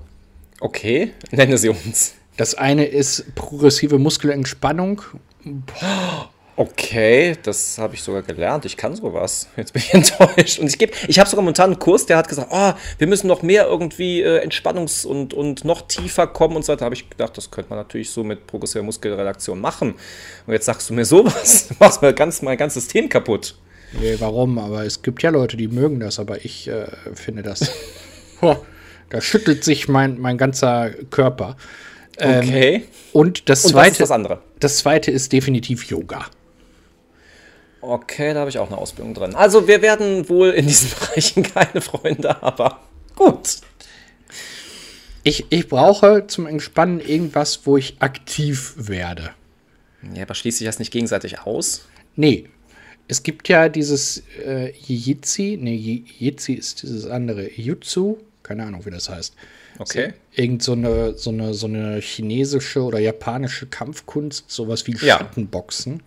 Okay, 0.59 1.13
nenne 1.31 1.57
sie 1.57 1.69
uns. 1.69 2.15
Das 2.37 2.55
eine 2.55 2.85
ist 2.85 3.35
progressive 3.35 3.99
Muskelentspannung. 3.99 5.01
Okay, 6.55 7.37
das 7.43 7.77
habe 7.77 7.95
ich 7.95 8.03
sogar 8.03 8.21
gelernt. 8.21 8.65
Ich 8.65 8.75
kann 8.75 8.93
sowas. 8.93 9.47
Jetzt 9.55 9.71
bin 9.71 9.81
ich 9.81 9.93
enttäuscht. 9.93 10.59
Und 10.59 10.67
ich 10.67 10.77
gebe, 10.77 10.91
ich 11.07 11.17
habe 11.17 11.29
sogar 11.29 11.43
momentan 11.43 11.71
einen 11.71 11.79
Kurs, 11.79 12.05
der 12.05 12.17
hat 12.17 12.27
gesagt, 12.27 12.49
oh, 12.51 12.73
wir 12.97 13.07
müssen 13.07 13.27
noch 13.27 13.43
mehr 13.43 13.65
irgendwie 13.65 14.21
äh, 14.21 14.45
Entspannungs- 14.45 15.05
und, 15.05 15.33
und 15.33 15.63
noch 15.63 15.83
tiefer 15.87 16.27
kommen 16.27 16.57
und 16.57 16.65
so 16.65 16.73
weiter. 16.73 16.79
Da 16.79 16.85
habe 16.85 16.95
ich 16.95 17.09
gedacht, 17.09 17.37
das 17.37 17.49
könnte 17.49 17.69
man 17.69 17.79
natürlich 17.79 18.09
so 18.09 18.25
mit 18.25 18.45
progressiver 18.45 18.83
Muskelrelaktion 18.83 19.61
machen. 19.61 19.95
Und 20.47 20.53
jetzt 20.53 20.65
sagst 20.65 20.89
du 20.89 20.93
mir 20.93 21.05
sowas. 21.05 21.67
Du 21.69 21.75
machst 21.79 22.01
mir 22.01 22.13
ganz, 22.13 22.41
mein 22.41 22.57
ganzes 22.57 22.83
System 22.83 23.07
kaputt. 23.07 23.55
Nee, 23.93 24.15
warum? 24.19 24.59
Aber 24.59 24.85
es 24.85 25.01
gibt 25.01 25.23
ja 25.23 25.29
Leute, 25.29 25.57
die 25.57 25.67
mögen 25.67 25.99
das, 25.99 26.19
aber 26.19 26.45
ich 26.45 26.67
äh, 26.67 26.87
finde 27.13 27.43
das. 27.43 27.71
Da 29.09 29.21
schüttelt 29.21 29.63
sich 29.63 29.87
mein, 29.87 30.19
mein 30.19 30.37
ganzer 30.37 30.91
Körper. 31.09 31.57
Okay. 32.15 32.83
Und 33.11 33.49
das 33.49 33.65
und 33.65 33.73
was 33.73 33.81
zweite, 33.81 33.91
ist 33.91 34.01
das 34.01 34.11
andere? 34.11 34.41
das 34.59 34.77
zweite 34.77 35.09
ist 35.09 35.31
definitiv 35.31 35.85
Yoga. 35.85 36.25
Okay, 37.81 38.33
da 38.33 38.41
habe 38.41 38.49
ich 38.49 38.59
auch 38.59 38.67
eine 38.67 38.77
Ausbildung 38.77 39.13
drin. 39.13 39.35
Also 39.35 39.67
wir 39.67 39.81
werden 39.81 40.27
wohl 40.27 40.49
in 40.49 40.67
diesen 40.67 40.89
Bereichen 40.99 41.43
keine 41.43 41.81
Freunde, 41.81 42.41
aber 42.43 42.81
gut. 43.15 43.61
Ich, 45.23 45.45
ich 45.49 45.67
brauche 45.67 46.27
zum 46.27 46.45
Entspannen 46.45 46.99
irgendwas, 46.99 47.61
wo 47.65 47.77
ich 47.77 48.01
aktiv 48.01 48.73
werde. 48.77 49.31
Ja, 50.13 50.23
aber 50.23 50.33
schließt 50.33 50.59
sich 50.59 50.65
das 50.65 50.79
nicht 50.79 50.91
gegenseitig 50.91 51.41
aus? 51.41 51.85
Nee. 52.15 52.49
Es 53.09 53.23
gibt 53.23 53.49
ja 53.49 53.69
dieses 53.69 54.23
äh, 54.45 54.71
Jiu-Jitsu. 54.87 55.57
Nee, 55.59 55.75
Jiu-Jitsu 55.75 56.53
ist 56.53 56.83
dieses 56.83 57.07
andere. 57.07 57.51
Jutsu. 57.51 58.17
Keine 58.43 58.65
Ahnung, 58.65 58.85
wie 58.85 58.91
das 58.91 59.09
heißt. 59.09 59.33
Okay. 59.79 60.13
Irgend 60.35 60.61
so 60.61 60.73
eine, 60.73 61.17
so 61.17 61.31
eine, 61.31 61.53
so 61.55 61.65
eine 61.65 61.99
chinesische 61.99 62.81
oder 62.83 62.99
japanische 62.99 63.65
Kampfkunst, 63.65 64.45
sowas 64.51 64.85
wie 64.87 64.91
Ja. 65.05 65.17
Schattenboxen. 65.17 66.03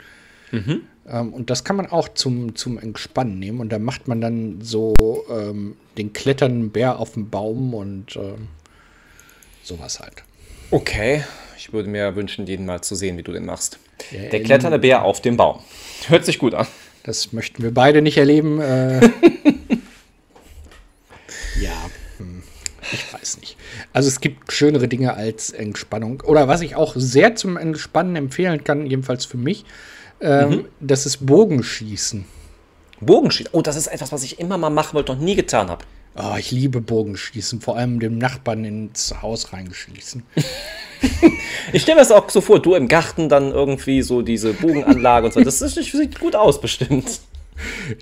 Ähm, 1.08 1.32
und 1.32 1.50
das 1.50 1.64
kann 1.64 1.76
man 1.76 1.86
auch 1.86 2.08
zum, 2.08 2.54
zum 2.54 2.78
Entspannen 2.78 3.38
nehmen. 3.38 3.58
Und 3.60 3.70
da 3.70 3.80
macht 3.80 4.06
man 4.06 4.20
dann 4.20 4.60
so 4.60 4.94
ähm, 5.28 5.76
den 5.98 6.12
kletternden 6.12 6.70
Bär 6.70 6.98
auf 7.00 7.14
dem 7.14 7.30
Baum 7.30 7.74
und 7.74 8.14
ähm, 8.16 8.48
sowas 9.64 9.98
halt. 9.98 10.22
Okay, 10.70 11.24
ich 11.58 11.72
würde 11.72 11.88
mir 11.88 12.14
wünschen, 12.14 12.46
den 12.46 12.64
mal 12.64 12.80
zu 12.82 12.94
sehen, 12.94 13.18
wie 13.18 13.22
du 13.22 13.32
den 13.32 13.44
machst. 13.46 13.78
Der 14.12 14.34
ähm, 14.34 14.44
kletternde 14.44 14.78
Bär 14.78 15.02
auf 15.02 15.20
dem 15.20 15.36
Baum. 15.36 15.60
Hört 16.06 16.24
sich 16.24 16.38
gut 16.38 16.54
an. 16.54 16.66
Das 17.04 17.32
möchten 17.32 17.62
wir 17.62 17.74
beide 17.74 18.00
nicht 18.02 18.18
erleben. 18.18 18.60
Äh, 18.60 19.00
ja, 21.60 21.90
hm, 22.18 22.42
ich 22.92 23.12
weiß 23.12 23.40
nicht. 23.40 23.56
Also 23.92 24.08
es 24.08 24.20
gibt 24.20 24.52
schönere 24.52 24.88
Dinge 24.88 25.14
als 25.14 25.50
Entspannung. 25.50 26.20
Oder 26.20 26.48
was 26.48 26.60
ich 26.60 26.76
auch 26.76 26.94
sehr 26.96 27.34
zum 27.34 27.56
Entspannen 27.56 28.16
empfehlen 28.16 28.62
kann, 28.62 28.86
jedenfalls 28.86 29.24
für 29.24 29.36
mich, 29.36 29.64
ähm, 30.20 30.66
das 30.80 31.06
ist 31.06 31.26
Bogenschießen. 31.26 32.24
Bogenschießen. 33.00 33.52
Oh, 33.52 33.62
das 33.62 33.76
ist 33.76 33.88
etwas, 33.88 34.12
was 34.12 34.22
ich 34.22 34.38
immer 34.38 34.56
mal 34.56 34.70
machen 34.70 34.94
wollte 34.94 35.12
und 35.12 35.18
noch 35.18 35.24
nie 35.24 35.34
getan 35.34 35.68
habe. 35.68 35.84
Oh, 36.14 36.36
ich 36.38 36.50
liebe 36.50 36.80
Bogenschießen, 36.80 37.60
vor 37.60 37.76
allem 37.76 37.98
dem 37.98 38.18
Nachbarn 38.18 38.64
ins 38.64 39.22
Haus 39.22 39.52
reingeschießen. 39.52 40.22
Ich 41.72 41.82
stelle 41.82 41.96
mir 41.96 42.02
das 42.02 42.10
auch 42.10 42.28
so 42.28 42.40
vor, 42.40 42.60
du 42.60 42.74
im 42.74 42.88
Garten 42.88 43.28
dann 43.28 43.52
irgendwie 43.52 44.02
so 44.02 44.20
diese 44.22 44.52
Bogenanlage 44.52 45.26
und 45.26 45.32
so. 45.32 45.40
Das 45.40 45.62
ist, 45.62 45.74
sieht 45.74 46.20
gut 46.20 46.36
aus, 46.36 46.60
bestimmt. 46.60 47.20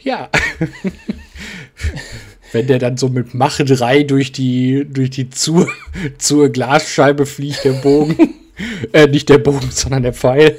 Ja. 0.03 0.29
Wenn 2.53 2.67
der 2.67 2.79
dann 2.79 2.97
so 2.97 3.09
mit 3.09 3.35
Mache 3.35 3.65
3 3.65 4.03
durch 4.05 4.33
die, 4.33 4.87
durch 4.89 5.11
die 5.11 5.31
zur, 5.31 5.69
zur 6.19 6.49
Glasscheibe 6.49 7.27
fliegt, 7.27 7.65
der 7.65 7.73
Bogen. 7.73 8.35
äh, 8.93 9.07
nicht 9.07 9.29
der 9.29 9.39
Bogen, 9.39 9.71
sondern 9.71 10.03
der 10.03 10.15
Pfeil. 10.15 10.57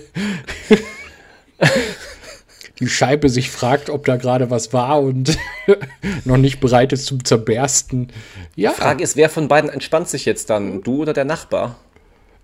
die 2.79 2.87
Scheibe 2.87 3.29
sich 3.29 3.51
fragt, 3.51 3.89
ob 3.89 4.05
da 4.05 4.15
gerade 4.15 4.49
was 4.49 4.73
war 4.73 5.01
und 5.01 5.37
noch 6.25 6.37
nicht 6.37 6.59
bereit 6.59 6.93
ist 6.93 7.05
zum 7.05 7.23
Zerbersten. 7.23 8.11
Ja. 8.55 8.71
Frage 8.71 9.03
ist, 9.03 9.15
wer 9.15 9.29
von 9.29 9.47
beiden 9.47 9.69
entspannt 9.69 10.07
sich 10.07 10.25
jetzt 10.25 10.49
dann? 10.49 10.81
Du 10.81 11.01
oder 11.01 11.13
der 11.13 11.25
Nachbar? 11.25 11.77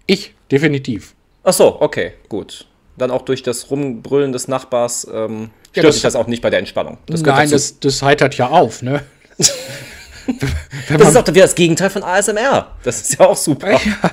Ich, 0.08 0.34
definitiv. 0.50 1.14
Ach 1.44 1.54
so, 1.54 1.82
okay, 1.82 2.14
gut. 2.30 2.66
Dann 2.98 3.12
auch 3.12 3.22
durch 3.22 3.44
das 3.44 3.70
Rumbrüllen 3.70 4.32
des 4.32 4.48
Nachbars 4.48 5.08
ähm, 5.14 5.52
stört 5.72 5.86
ja, 5.86 5.92
sich 5.92 6.02
das 6.02 6.16
auch 6.16 6.28
nicht 6.28 6.42
bei 6.42 6.50
der 6.50 6.60
Entspannung. 6.60 6.98
Das 7.06 7.22
nein, 7.22 7.50
das, 7.50 7.80
das 7.80 8.02
heitert 8.02 8.36
ja 8.38 8.50
auf, 8.50 8.82
ne? 8.82 9.04
das 9.38 11.10
ist 11.10 11.16
auch 11.16 11.28
wieder 11.28 11.44
das 11.44 11.56
Gegenteil 11.56 11.90
von 11.90 12.04
ASMR. 12.04 12.76
Das 12.84 13.02
ist 13.02 13.20
ja 13.20 13.28
auch 13.28 13.38
super. 13.38 13.74
Ja, 13.74 14.12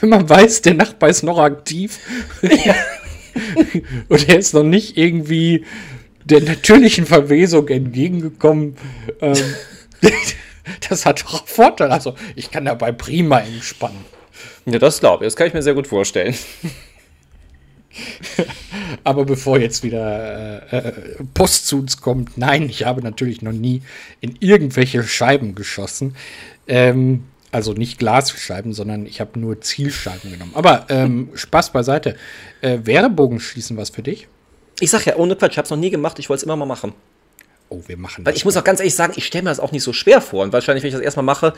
wenn 0.00 0.08
man 0.08 0.28
weiß, 0.28 0.62
der 0.62 0.74
Nachbar 0.74 1.10
ist 1.10 1.22
noch 1.22 1.38
aktiv 1.38 1.98
ja. 2.42 2.74
und 4.08 4.28
er 4.28 4.38
ist 4.38 4.54
noch 4.54 4.62
nicht 4.62 4.96
irgendwie 4.96 5.64
der 6.24 6.40
natürlichen 6.40 7.06
Verwesung 7.06 7.68
entgegengekommen, 7.68 8.76
ähm, 9.20 9.36
das 10.88 11.04
hat 11.04 11.22
doch 11.22 11.46
Vorteil. 11.46 11.92
Also 11.92 12.14
ich 12.34 12.50
kann 12.50 12.64
dabei 12.64 12.92
prima 12.92 13.40
entspannen. 13.40 14.04
Ja, 14.66 14.78
das 14.78 15.00
glaube 15.00 15.24
ich. 15.24 15.28
Das 15.28 15.36
kann 15.36 15.46
ich 15.46 15.54
mir 15.54 15.62
sehr 15.62 15.74
gut 15.74 15.86
vorstellen. 15.86 16.34
Aber 19.04 19.24
bevor 19.24 19.58
jetzt 19.58 19.82
wieder 19.82 20.72
äh, 20.72 20.88
äh, 20.88 20.92
Post 21.32 21.66
zu 21.66 21.78
uns 21.78 22.00
kommt, 22.00 22.36
nein, 22.36 22.68
ich 22.68 22.84
habe 22.84 23.02
natürlich 23.02 23.42
noch 23.42 23.52
nie 23.52 23.82
in 24.20 24.36
irgendwelche 24.40 25.02
Scheiben 25.02 25.54
geschossen. 25.54 26.16
Ähm, 26.66 27.24
also 27.52 27.72
nicht 27.72 27.98
Glasscheiben, 27.98 28.72
sondern 28.72 29.06
ich 29.06 29.20
habe 29.20 29.38
nur 29.38 29.60
Zielscheiben 29.60 30.32
genommen. 30.32 30.52
Aber 30.54 30.86
ähm, 30.88 31.30
Spaß 31.34 31.72
beiseite. 31.72 32.16
Äh, 32.60 32.80
wäre 32.82 33.10
Bogenschießen 33.10 33.76
was 33.76 33.90
für 33.90 34.02
dich? 34.02 34.26
Ich 34.80 34.90
sag 34.90 35.06
ja, 35.06 35.16
ohne 35.16 35.36
Quatsch, 35.36 35.52
ich 35.52 35.58
habe 35.58 35.66
es 35.66 35.70
noch 35.70 35.78
nie 35.78 35.90
gemacht, 35.90 36.18
ich 36.18 36.28
wollte 36.28 36.38
es 36.38 36.42
immer 36.42 36.56
mal 36.56 36.66
machen. 36.66 36.94
Oh, 37.74 37.82
wir 37.86 37.96
machen 37.96 38.24
das. 38.24 38.32
Weil 38.32 38.36
ich 38.36 38.44
muss 38.44 38.56
auch 38.56 38.64
ganz 38.64 38.80
ehrlich 38.80 38.94
sagen, 38.94 39.14
ich 39.16 39.26
stelle 39.26 39.44
mir 39.44 39.50
das 39.50 39.60
auch 39.60 39.72
nicht 39.72 39.82
so 39.82 39.92
schwer 39.92 40.20
vor. 40.20 40.44
Und 40.44 40.52
wahrscheinlich, 40.52 40.82
wenn 40.82 40.88
ich 40.88 40.94
das 40.94 41.02
erstmal 41.02 41.24
mache, 41.24 41.54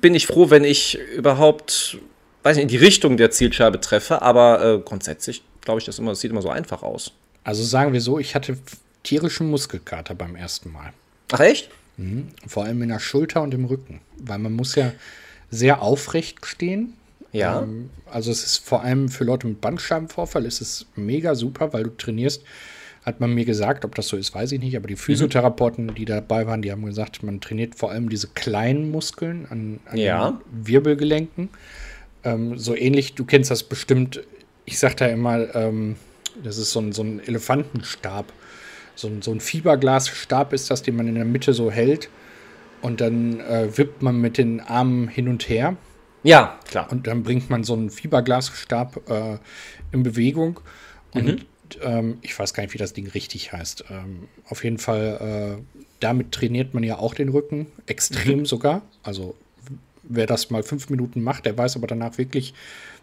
bin 0.00 0.14
ich 0.14 0.26
froh, 0.26 0.50
wenn 0.50 0.64
ich 0.64 0.98
überhaupt, 1.16 1.98
weiß 2.42 2.56
nicht, 2.56 2.64
in 2.64 2.68
die 2.68 2.76
Richtung 2.76 3.16
der 3.16 3.30
Zielscheibe 3.30 3.80
treffe. 3.80 4.22
Aber 4.22 4.64
äh, 4.64 4.78
grundsätzlich 4.78 5.42
glaube 5.68 5.80
ich, 5.80 5.84
das, 5.84 5.98
immer, 5.98 6.12
das 6.12 6.20
sieht 6.20 6.30
immer 6.30 6.40
so 6.40 6.48
einfach 6.48 6.82
aus. 6.82 7.12
Also 7.44 7.62
sagen 7.62 7.92
wir 7.92 8.00
so, 8.00 8.18
ich 8.18 8.34
hatte 8.34 8.56
tierischen 9.02 9.50
Muskelkater 9.50 10.14
beim 10.14 10.34
ersten 10.34 10.72
Mal. 10.72 10.94
Ach 11.30 11.40
echt? 11.40 11.68
Mhm. 11.98 12.28
Vor 12.46 12.64
allem 12.64 12.80
in 12.80 12.88
der 12.88 13.00
Schulter 13.00 13.42
und 13.42 13.52
im 13.52 13.66
Rücken. 13.66 14.00
Weil 14.16 14.38
man 14.38 14.54
muss 14.54 14.76
ja 14.76 14.92
sehr 15.50 15.82
aufrecht 15.82 16.46
stehen. 16.46 16.94
Ja. 17.32 17.60
Ähm, 17.60 17.90
also 18.10 18.30
es 18.30 18.44
ist 18.44 18.66
vor 18.66 18.82
allem 18.82 19.10
für 19.10 19.24
Leute 19.24 19.46
mit 19.46 19.60
Bandscheibenvorfall 19.60 20.46
ist 20.46 20.62
es 20.62 20.86
mega 20.96 21.34
super, 21.34 21.74
weil 21.74 21.82
du 21.82 21.90
trainierst, 21.90 22.42
hat 23.08 23.20
man 23.20 23.34
mir 23.34 23.44
gesagt, 23.44 23.84
ob 23.84 23.94
das 23.94 24.08
so 24.08 24.16
ist, 24.16 24.34
weiß 24.34 24.52
ich 24.52 24.60
nicht, 24.60 24.76
aber 24.76 24.86
die 24.86 24.94
mhm. 24.94 24.98
Physiotherapeuten, 24.98 25.94
die 25.94 26.04
dabei 26.04 26.46
waren, 26.46 26.62
die 26.62 26.70
haben 26.70 26.84
gesagt, 26.84 27.22
man 27.22 27.40
trainiert 27.40 27.74
vor 27.74 27.90
allem 27.90 28.08
diese 28.08 28.28
kleinen 28.28 28.90
Muskeln 28.90 29.46
an, 29.50 29.80
an 29.86 29.98
ja. 29.98 30.40
Wirbelgelenken. 30.52 31.48
Ähm, 32.24 32.58
so 32.58 32.74
ähnlich, 32.74 33.14
du 33.14 33.24
kennst 33.24 33.50
das 33.50 33.62
bestimmt 33.62 34.20
ich 34.68 34.78
sag 34.78 34.98
da 34.98 35.06
immer, 35.06 35.54
ähm, 35.54 35.96
das 36.44 36.58
ist 36.58 36.72
so 36.72 36.80
ein, 36.80 36.92
so 36.92 37.02
ein 37.02 37.20
Elefantenstab. 37.26 38.32
So 38.94 39.08
ein, 39.08 39.22
so 39.22 39.32
ein 39.32 39.40
Fiberglasstab 39.40 40.52
ist 40.52 40.70
das, 40.70 40.82
den 40.82 40.94
man 40.94 41.08
in 41.08 41.14
der 41.14 41.24
Mitte 41.24 41.54
so 41.54 41.70
hält. 41.70 42.10
Und 42.82 43.00
dann 43.00 43.40
äh, 43.40 43.76
wippt 43.76 44.02
man 44.02 44.20
mit 44.20 44.36
den 44.36 44.60
Armen 44.60 45.08
hin 45.08 45.28
und 45.28 45.48
her. 45.48 45.76
Ja, 46.22 46.58
klar. 46.68 46.88
Und 46.90 47.06
dann 47.06 47.22
bringt 47.22 47.48
man 47.48 47.64
so 47.64 47.72
einen 47.72 47.88
Fiberglasstab 47.88 49.08
äh, 49.08 49.38
in 49.90 50.02
Bewegung. 50.02 50.60
Und 51.12 51.24
mhm. 51.24 51.40
Ähm, 51.82 52.18
ich 52.22 52.38
weiß 52.38 52.54
gar 52.54 52.62
nicht, 52.62 52.74
wie 52.74 52.78
das 52.78 52.92
Ding 52.92 53.08
richtig 53.08 53.52
heißt. 53.52 53.84
Ähm, 53.90 54.28
auf 54.48 54.64
jeden 54.64 54.78
Fall, 54.78 55.58
äh, 55.58 55.82
damit 56.00 56.32
trainiert 56.32 56.74
man 56.74 56.82
ja 56.82 56.98
auch 56.98 57.14
den 57.14 57.28
Rücken. 57.28 57.66
Extrem 57.86 58.40
mhm. 58.40 58.46
sogar. 58.46 58.82
Also 59.02 59.34
wer 60.02 60.26
das 60.26 60.50
mal 60.50 60.62
fünf 60.62 60.88
Minuten 60.88 61.22
macht, 61.22 61.46
der 61.46 61.56
weiß 61.56 61.76
aber 61.76 61.86
danach 61.86 62.18
wirklich, 62.18 62.54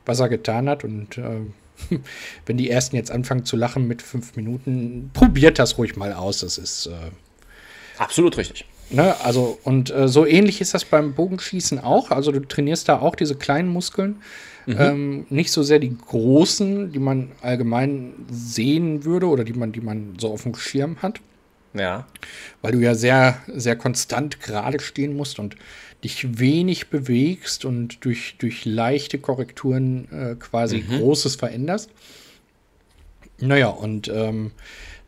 was 0.06 0.20
er 0.20 0.30
getan 0.30 0.70
hat. 0.70 0.84
Und 0.84 1.18
äh, 1.18 1.42
wenn 2.46 2.58
die 2.58 2.70
ersten 2.70 2.96
jetzt 2.96 3.12
anfangen 3.12 3.46
zu 3.46 3.56
lachen 3.56 3.88
mit 3.88 4.02
fünf 4.02 4.36
Minuten, 4.36 5.12
probiert 5.14 5.60
das 5.60 5.78
ruhig 5.78 5.96
mal 5.96 6.14
aus. 6.14 6.40
Das 6.40 6.58
ist 6.58 6.88
äh, 6.88 7.12
absolut 7.98 8.38
richtig. 8.38 8.66
Ne, 8.92 9.16
also, 9.24 9.58
und 9.64 9.90
äh, 9.90 10.08
so 10.08 10.28
ähnlich 10.28 10.62
ist 10.62 10.76
das 10.76 10.86
beim 10.86 11.16
Bogenschießen 11.16 11.80
auch. 11.80 12.12
Also, 12.12 12.32
du 12.32 12.42
trainierst 12.42 12.88
da 12.88 13.00
auch 13.00 13.16
diese 13.16 13.36
kleinen 13.36 13.68
Muskeln. 13.68 14.22
Mhm. 14.66 14.76
Ähm, 14.80 15.26
nicht 15.30 15.52
so 15.52 15.64
sehr 15.64 15.80
die 15.80 15.96
großen, 15.96 16.92
die 16.92 17.00
man 17.00 17.32
allgemein 17.42 18.14
sehen 18.30 19.06
würde 19.06 19.28
oder 19.28 19.44
die 19.44 19.54
man, 19.54 19.72
die 19.72 19.82
man 19.82 20.14
so 20.20 20.32
auf 20.32 20.44
dem 20.44 20.56
Schirm 20.56 21.02
hat. 21.02 21.20
Ja. 21.74 22.08
Weil 22.62 22.72
du 22.72 22.80
ja 22.80 22.96
sehr, 22.96 23.42
sehr 23.48 23.76
konstant 23.76 24.40
gerade 24.40 24.80
stehen 24.80 25.16
musst 25.16 25.40
und 25.40 25.56
dich 26.04 26.40
wenig 26.40 26.90
bewegst 26.90 27.66
und 27.66 28.06
durch, 28.06 28.36
durch 28.38 28.66
leichte 28.66 29.18
Korrekturen 29.20 30.08
äh, 30.12 30.36
quasi 30.36 30.84
mhm. 30.88 31.00
Großes 31.00 31.36
veränderst. 31.36 31.90
Naja, 33.40 33.68
und 33.68 34.08
ähm, 34.08 34.52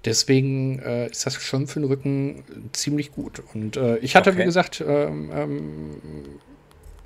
deswegen 0.05 0.79
äh, 0.79 1.09
ist 1.09 1.25
das 1.25 1.35
schon 1.35 1.67
für 1.67 1.79
den 1.79 1.87
Rücken 1.87 2.43
ziemlich 2.73 3.11
gut. 3.11 3.41
Und 3.53 3.77
äh, 3.77 3.97
ich 3.99 4.15
hatte, 4.15 4.31
okay. 4.31 4.39
wie 4.39 4.45
gesagt, 4.45 4.83
ähm, 4.85 5.29
ähm, 5.33 6.01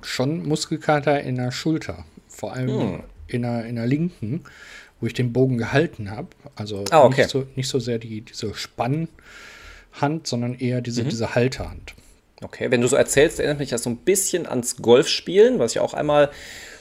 schon 0.04 0.46
Muskelkater 0.46 1.20
in 1.20 1.36
der 1.36 1.50
Schulter. 1.50 2.04
Vor 2.28 2.54
allem 2.54 2.68
hm. 2.68 3.00
in, 3.26 3.42
der, 3.42 3.64
in 3.64 3.76
der 3.76 3.86
linken, 3.86 4.44
wo 5.00 5.06
ich 5.06 5.14
den 5.14 5.32
Bogen 5.32 5.58
gehalten 5.58 6.10
habe. 6.10 6.28
Also 6.56 6.84
ah, 6.90 7.04
okay. 7.04 7.22
nicht, 7.22 7.30
so, 7.30 7.46
nicht 7.56 7.68
so 7.68 7.78
sehr 7.78 7.98
die, 7.98 8.22
diese 8.22 8.54
Spannhand, 8.54 9.08
sondern 10.24 10.54
eher 10.54 10.80
diese, 10.80 11.04
mhm. 11.04 11.08
diese 11.08 11.34
Halterhand. 11.34 11.94
Okay, 12.42 12.70
wenn 12.70 12.80
du 12.80 12.88
so 12.88 12.96
erzählst, 12.96 13.38
erinnert 13.38 13.60
mich 13.60 13.70
das 13.70 13.84
so 13.84 13.90
ein 13.90 13.98
bisschen 13.98 14.46
ans 14.46 14.76
Golfspielen, 14.76 15.58
was 15.58 15.72
ich 15.72 15.80
auch 15.80 15.94
einmal 15.94 16.30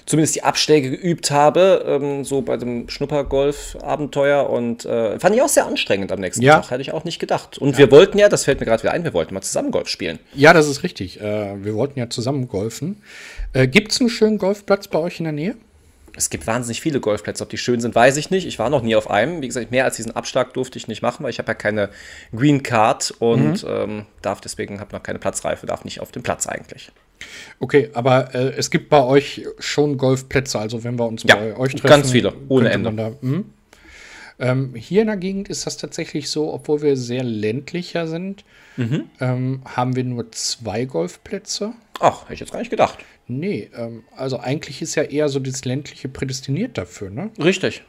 zumindest 0.06 0.36
die 0.36 0.44
Abschläge 0.44 0.92
geübt 0.92 1.32
habe, 1.32 1.84
ähm, 1.88 2.24
so 2.24 2.42
bei 2.42 2.58
dem 2.58 2.90
Schnuppergolf-Abenteuer 2.90 4.50
und 4.50 4.86
äh, 4.86 5.20
fand 5.20 5.36
ich 5.36 5.42
auch 5.42 5.50
sehr 5.50 5.66
anstrengend 5.66 6.12
am 6.12 6.20
nächsten 6.20 6.44
ja. 6.44 6.60
Tag, 6.60 6.72
hätte 6.72 6.82
ich 6.82 6.94
auch 6.94 7.04
nicht 7.04 7.20
gedacht. 7.20 7.58
Und 7.58 7.74
ja. 7.74 7.78
wir 7.80 7.92
wollten 7.92 8.18
ja, 8.18 8.30
das 8.30 8.46
fällt 8.46 8.60
mir 8.60 8.66
gerade 8.66 8.84
wieder 8.84 8.94
ein, 8.94 9.04
wir 9.04 9.14
wollten 9.14 9.34
mal 9.34 9.42
zusammen 9.42 9.72
Golf 9.72 9.88
spielen. 9.88 10.20
Ja, 10.34 10.54
das 10.54 10.68
ist 10.68 10.84
richtig. 10.84 11.20
Äh, 11.22 11.64
wir 11.64 11.76
wollten 11.76 12.00
ja 12.00 12.10
zusammen 12.10 12.48
golfen. 12.48 13.02
Äh, 13.54 13.68
Gibt 13.68 13.92
es 13.92 14.00
einen 14.00 14.10
schönen 14.10 14.38
Golfplatz 14.38 14.88
bei 14.88 15.00
euch 15.00 15.20
in 15.20 15.26
der 15.26 15.34
Nähe? 15.34 15.56
es 16.16 16.30
gibt 16.30 16.48
wahnsinnig 16.48 16.82
viele 16.82 17.00
Golfplätze. 17.00 17.44
Ob 17.44 17.50
die 17.50 17.58
schön 17.58 17.80
sind, 17.80 17.96
weiß 17.96 18.18
ich 18.18 18.30
nicht. 18.30 18.46
Ich 18.46 18.60
war 18.60 18.70
noch 18.70 18.82
nie 18.82 18.96
auf 18.96 19.10
einem. 19.10 19.42
Wie 19.42 19.48
gesagt, 19.48 19.72
mehr 19.72 19.86
als 19.86 19.96
diesen 19.96 20.16
Abschlag 20.16 20.54
durfte 20.54 20.78
ich 20.78 20.88
nicht 20.88 21.02
machen, 21.02 21.24
weil 21.24 21.30
ich 21.30 21.40
habe 21.40 21.48
ja 21.48 21.54
keine 21.54 21.90
Green 22.36 22.64
Card 22.64 23.14
und 23.20 23.64
mhm. 23.64 23.70
ähm, 23.70 24.06
darf 24.22 24.42
deswegen, 24.42 24.80
habe 24.80 24.96
noch 24.96 25.04
keine 25.04 25.20
Platzreife, 25.20 25.66
darf 25.66 25.86
nicht 25.86 26.02
auf 26.02 26.12
den 26.12 26.24
Platz 26.24 26.48
eigentlich. 26.48 26.92
Okay, 27.60 27.90
aber 27.94 28.34
äh, 28.34 28.54
es 28.58 28.70
gibt 28.70 28.90
bei 28.90 29.04
euch 29.04 29.46
schon 29.60 29.98
Golfplätze, 29.98 30.60
also 30.60 30.84
wenn 30.84 30.98
wir 30.98 31.08
uns 31.08 31.24
ja, 31.24 31.36
bei 31.36 31.58
euch 31.58 31.74
treffen. 31.74 31.88
Ganz 31.88 32.12
viele, 32.12 32.34
ohne 32.48 32.70
Ende. 32.72 32.92
Da, 32.94 33.12
hm? 33.22 33.46
ähm, 34.40 34.76
hier 34.76 35.02
in 35.02 35.08
der 35.08 35.18
Gegend 35.18 35.50
ist 35.50 35.66
das 35.66 35.78
tatsächlich 35.78 36.30
so, 36.30 36.54
obwohl 36.54 36.82
wir 36.82 36.98
sehr 36.98 37.24
ländlicher 37.24 38.08
sind, 38.08 38.44
mhm. 38.78 39.06
ähm, 39.20 39.62
haben 39.66 39.96
wir 39.96 40.04
nur 40.04 40.32
zwei 40.32 40.86
Golfplätze. 40.86 41.74
Ach, 42.00 42.24
hätte 42.24 42.34
ich 42.34 42.40
jetzt 42.40 42.52
gar 42.52 42.60
nicht 42.60 42.72
gedacht. 42.72 43.00
Nee, 43.28 43.70
ähm, 43.76 44.04
also 44.16 44.40
eigentlich 44.40 44.82
ist 44.82 44.96
ja 44.96 45.04
eher 45.04 45.30
so 45.30 45.40
das 45.40 45.64
ländliche 45.66 46.10
prädestiniert 46.10 46.78
dafür, 46.78 47.10
ne? 47.10 47.32
Richtig. 47.38 47.84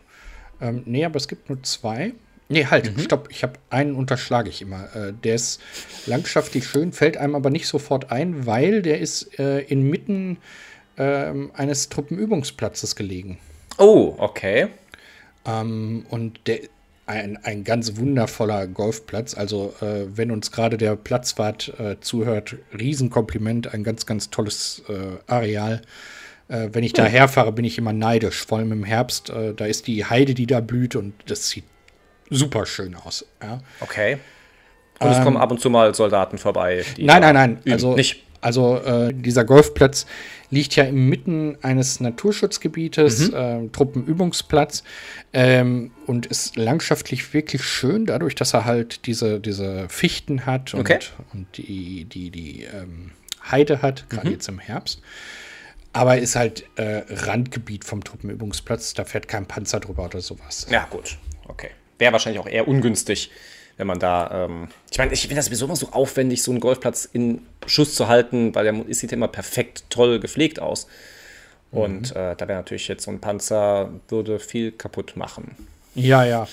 Ähm, 0.60 0.82
nee, 0.84 1.04
aber 1.04 1.16
es 1.16 1.26
gibt 1.26 1.48
nur 1.48 1.62
zwei. 1.62 2.12
Nee, 2.52 2.66
halt, 2.66 2.97
mhm. 2.97 3.00
stopp, 3.00 3.28
ich 3.30 3.42
habe 3.42 3.54
einen 3.71 3.94
unterschlage 3.94 4.50
ich 4.50 4.61
immer. 4.62 4.94
Äh, 4.94 5.12
der 5.25 5.35
ist 5.35 5.61
landschaftlich 6.06 6.66
schön, 6.66 6.92
fällt 6.92 7.16
einem 7.16 7.35
aber 7.35 7.50
nicht 7.50 7.66
sofort 7.66 8.12
ein, 8.12 8.47
weil 8.47 8.82
der 8.82 9.00
ist 9.00 9.38
äh, 9.38 9.61
inmitten 9.61 10.37
äh, 10.97 11.32
eines 11.54 11.88
Truppenübungsplatzes 11.88 12.94
gelegen. 12.94 13.38
Oh, 13.78 14.14
okay. 14.18 14.68
Ähm, 15.47 16.04
und 16.11 16.40
der 16.47 16.61
ein, 17.06 17.37
ein 17.42 17.64
ganz 17.64 17.97
wundervoller 17.97 18.66
Golfplatz. 18.66 19.35
Also, 19.35 19.75
äh, 19.80 20.04
wenn 20.16 20.30
uns 20.30 20.52
gerade 20.52 20.76
der 20.76 20.94
Platzwart 20.94 21.73
äh, 21.78 21.97
zuhört, 22.00 22.56
Riesenkompliment, 22.78 23.75
ein 23.75 23.82
ganz, 23.82 24.06
ganz 24.06 24.30
tolles 24.30 24.82
äh, 24.88 25.18
Areal. 25.26 25.82
Wenn 26.49 26.85
ich 26.85 26.92
da 26.92 27.06
herfahre, 27.06 27.50
bin 27.50 27.64
ich 27.64 27.78
immer 27.78 27.94
neidisch, 27.94 28.44
vor 28.44 28.59
allem 28.59 28.73
im 28.73 28.85
Herbst. 28.85 29.32
Da 29.56 29.64
ist 29.64 29.87
die 29.87 30.04
Heide, 30.04 30.35
die 30.35 30.47
da 30.47 30.61
blüht 30.61 30.97
und 30.97 31.14
das 31.25 31.49
sieht 31.49 31.64
super 32.32 32.66
schön 32.66 32.94
aus. 32.94 33.24
Ja. 33.42 33.60
Okay. 33.80 34.18
Und 34.98 35.10
es 35.10 35.22
kommen 35.22 35.36
ähm, 35.36 35.42
ab 35.42 35.50
und 35.50 35.60
zu 35.60 35.70
mal 35.70 35.94
Soldaten 35.94 36.38
vorbei. 36.38 36.84
nein, 36.98 37.20
nein, 37.20 37.34
nein. 37.34 37.62
Also, 37.72 37.94
nicht. 37.94 38.22
Also 38.40 38.78
äh, 38.78 39.14
dieser 39.14 39.44
Golfplatz 39.44 40.04
liegt 40.50 40.74
ja 40.74 40.82
inmitten 40.82 41.56
eines 41.62 42.00
Naturschutzgebietes, 42.00 43.30
mhm. 43.30 43.36
äh, 43.36 43.68
Truppenübungsplatz 43.68 44.82
ähm, 45.32 45.92
und 46.06 46.26
ist 46.26 46.56
landschaftlich 46.56 47.32
wirklich 47.34 47.62
schön, 47.62 48.04
dadurch, 48.04 48.34
dass 48.34 48.52
er 48.52 48.64
halt 48.64 49.06
diese, 49.06 49.38
diese 49.38 49.88
Fichten 49.88 50.44
hat 50.44 50.74
und, 50.74 50.80
okay. 50.80 50.98
und 51.32 51.56
die, 51.56 52.04
die, 52.04 52.30
die 52.30 52.64
ähm, 52.64 53.12
Heide 53.48 53.80
hat, 53.80 54.10
gerade 54.10 54.26
mhm. 54.26 54.34
jetzt 54.34 54.48
im 54.48 54.58
Herbst. 54.58 55.00
Aber 55.92 56.18
ist 56.18 56.34
halt 56.34 56.64
äh, 56.76 57.02
Randgebiet 57.08 57.84
vom 57.84 58.02
Truppenübungsplatz, 58.02 58.94
da 58.94 59.04
fährt 59.04 59.28
kein 59.28 59.46
Panzer 59.46 59.78
drüber 59.78 60.06
oder 60.06 60.20
sowas. 60.20 60.66
Ja, 60.68 60.88
gut, 60.90 61.16
okay. 61.46 61.70
Wäre 62.02 62.12
wahrscheinlich 62.12 62.40
auch 62.40 62.49
eher 62.49 62.66
ungünstig, 62.66 63.30
wenn 63.76 63.87
man 63.87 64.00
da, 64.00 64.47
ähm, 64.47 64.66
ich 64.90 64.99
meine, 64.99 65.12
ich 65.12 65.21
finde 65.21 65.37
das 65.37 65.44
sowieso 65.44 65.66
immer 65.66 65.76
so 65.76 65.90
aufwendig, 65.92 66.42
so 66.42 66.50
einen 66.50 66.59
Golfplatz 66.59 67.04
in 67.04 67.42
Schuss 67.64 67.94
zu 67.94 68.09
halten, 68.09 68.52
weil 68.56 68.64
der 68.64 68.92
sieht 68.92 69.12
immer 69.12 69.28
perfekt 69.28 69.85
toll 69.88 70.18
gepflegt 70.18 70.59
aus. 70.59 70.88
Und 71.71 72.12
mhm. 72.12 72.21
äh, 72.21 72.35
da 72.35 72.49
wäre 72.49 72.59
natürlich 72.59 72.88
jetzt 72.88 73.04
so 73.04 73.12
ein 73.12 73.21
Panzer, 73.21 73.90
würde 74.09 74.40
viel 74.40 74.73
kaputt 74.73 75.16
machen. 75.16 75.54
Ja, 75.94 76.25
ja. 76.25 76.49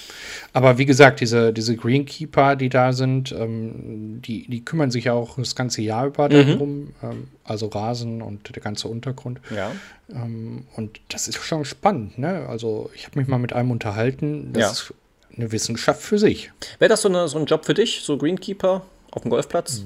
Aber 0.53 0.77
wie 0.77 0.85
gesagt, 0.85 1.19
diese, 1.19 1.51
diese 1.51 1.75
Greenkeeper, 1.75 2.55
die 2.55 2.69
da 2.69 2.93
sind, 2.93 3.31
ähm, 3.31 4.21
die, 4.21 4.47
die 4.47 4.63
kümmern 4.63 4.91
sich 4.91 5.05
ja 5.05 5.13
auch 5.13 5.37
das 5.37 5.55
ganze 5.55 5.81
Jahr 5.81 6.05
über 6.05 6.29
mhm. 6.29 6.47
darum. 6.47 6.93
Ähm, 7.01 7.27
also 7.43 7.69
Rasen 7.69 8.21
und 8.21 8.55
der 8.55 8.61
ganze 8.61 8.87
Untergrund. 8.87 9.41
Ja. 9.49 9.71
Ähm, 10.13 10.67
und 10.75 10.99
das 11.09 11.27
ist 11.27 11.43
schon 11.43 11.65
spannend, 11.65 12.19
ne? 12.19 12.45
Also 12.47 12.91
ich 12.93 13.07
habe 13.07 13.17
mich 13.17 13.27
mal 13.27 13.39
mit 13.39 13.51
einem 13.53 13.71
unterhalten. 13.71 14.53
Das 14.53 14.61
ja. 14.61 14.71
ist 14.71 14.93
eine 15.35 15.51
Wissenschaft 15.51 16.01
für 16.01 16.19
sich. 16.19 16.51
Wäre 16.79 16.89
das 16.89 17.01
so, 17.01 17.09
eine, 17.09 17.27
so 17.27 17.37
ein 17.37 17.45
Job 17.45 17.65
für 17.65 17.73
dich, 17.73 18.01
so 18.03 18.17
Greenkeeper 18.17 18.85
auf 19.11 19.21
dem 19.21 19.31
Golfplatz? 19.31 19.83